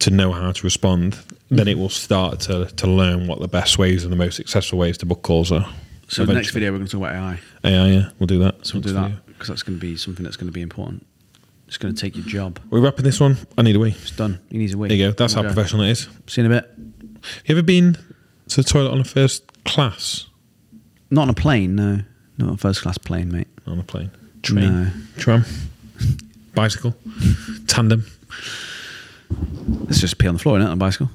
to 0.00 0.10
know 0.10 0.32
how 0.32 0.52
to 0.52 0.62
respond, 0.62 1.18
then 1.50 1.68
it 1.68 1.78
will 1.78 1.88
start 1.88 2.40
to, 2.40 2.66
to 2.66 2.86
learn 2.86 3.26
what 3.26 3.40
the 3.40 3.48
best 3.48 3.78
ways 3.78 4.04
and 4.04 4.12
the 4.12 4.16
most 4.16 4.36
successful 4.36 4.78
ways 4.78 4.98
to 4.98 5.06
book 5.06 5.22
calls 5.22 5.50
are. 5.52 5.68
So 6.08 6.24
the 6.24 6.34
next 6.34 6.50
video 6.50 6.72
we're 6.72 6.78
going 6.78 6.88
to 6.88 6.92
talk 6.92 7.00
about 7.08 7.14
AI. 7.14 7.40
AI, 7.64 7.86
yeah, 7.88 8.10
we'll 8.18 8.26
do 8.26 8.38
that. 8.40 8.66
So 8.66 8.74
we'll 8.74 8.82
do 8.82 8.92
that 8.94 9.26
because 9.26 9.48
that's 9.48 9.62
going 9.62 9.78
to 9.78 9.80
be 9.80 9.96
something 9.96 10.24
that's 10.24 10.36
going 10.36 10.48
to 10.48 10.52
be 10.52 10.60
important. 10.62 11.06
It's 11.68 11.78
going 11.78 11.94
to 11.94 12.00
take 12.00 12.16
your 12.16 12.24
job. 12.26 12.58
We're 12.70 12.80
wrapping 12.80 13.04
this 13.04 13.20
one. 13.20 13.36
I 13.56 13.62
need 13.62 13.76
a 13.76 13.78
wee. 13.78 13.90
It's 14.02 14.10
done. 14.10 14.40
He 14.50 14.58
needs 14.58 14.74
a 14.74 14.78
wee. 14.78 14.88
There 14.88 14.96
you 14.96 15.06
go. 15.08 15.12
That's 15.12 15.34
how 15.34 15.42
We'll 15.42 15.50
go. 15.50 15.54
professional 15.54 15.82
it 15.84 15.90
is. 15.90 16.08
See 16.26 16.40
you 16.42 16.46
in 16.46 16.52
a 16.52 16.60
bit. 16.60 16.70
You 17.46 17.54
ever 17.54 17.62
been 17.62 17.96
to 18.48 18.56
the 18.56 18.64
toilet 18.64 18.90
on 18.90 18.98
a 19.00 19.04
first 19.04 19.44
class? 19.64 20.26
Not 21.10 21.22
on 21.22 21.30
a 21.30 21.34
plane, 21.34 21.76
no. 21.76 22.00
Not 22.38 22.48
on 22.48 22.54
a 22.54 22.56
first 22.56 22.82
class 22.82 22.98
plane, 22.98 23.30
mate. 23.30 23.46
Not 23.66 23.74
On 23.74 23.78
a 23.78 23.82
plane? 23.84 24.10
Train? 24.42 24.82
No. 24.84 24.90
Tram? 25.18 25.44
Bicycle? 26.54 26.96
Tandem? 27.68 28.04
Let's 29.86 30.00
just 30.00 30.18
pee 30.18 30.28
on 30.28 30.34
the 30.34 30.40
floor, 30.40 30.58
innit, 30.58 30.66
on 30.66 30.72
a 30.72 30.76
bicycle. 30.76 31.10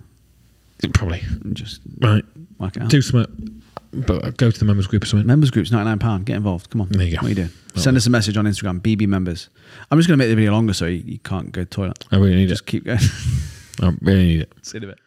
Probably. 0.94 1.22
And 1.44 1.56
just 1.56 1.82
Right. 2.02 2.24
work 2.60 2.76
it 2.76 2.84
out. 2.84 2.90
Do 2.90 3.02
something. 3.02 3.62
But 3.94 4.38
go 4.38 4.52
to 4.52 4.60
the 4.60 4.66
members 4.66 4.88
group 4.88 5.04
or 5.04 5.06
something. 5.06 5.26
Members 5.26 5.52
groups, 5.52 5.72
£99. 5.72 6.26
Get 6.26 6.36
involved. 6.36 6.70
Come 6.70 6.82
on. 6.82 6.90
There 6.90 7.06
you 7.08 7.12
go. 7.14 7.18
What 7.18 7.26
are 7.28 7.30
you 7.30 7.36
doing? 7.36 7.50
Send 7.76 7.96
us 7.98 8.06
a 8.06 8.10
message 8.10 8.36
on 8.38 8.46
Instagram, 8.46 8.82
BB 8.82 9.08
members. 9.08 9.50
I'm 9.90 9.98
just 9.98 10.08
going 10.08 10.18
to 10.18 10.24
make 10.24 10.30
the 10.30 10.36
video 10.36 10.52
longer 10.52 10.74
so 10.74 10.86
you, 10.86 11.02
you 11.06 11.20
can't 11.20 11.52
go 11.52 11.62
to 11.64 11.66
the 11.70 11.74
toilet. 11.76 12.04
I 12.12 12.18
really 12.18 12.36
need 12.36 12.50
Just 12.50 12.62
it. 12.62 12.66
Just 12.66 12.68
keep 12.68 12.84
going. 12.86 13.00
I 13.82 13.98
really 14.02 14.26
need 14.26 14.42
it. 14.42 14.54
See 14.64 14.78
you 14.78 14.84
in 14.84 14.90
a 14.90 14.94
bit. 14.94 15.00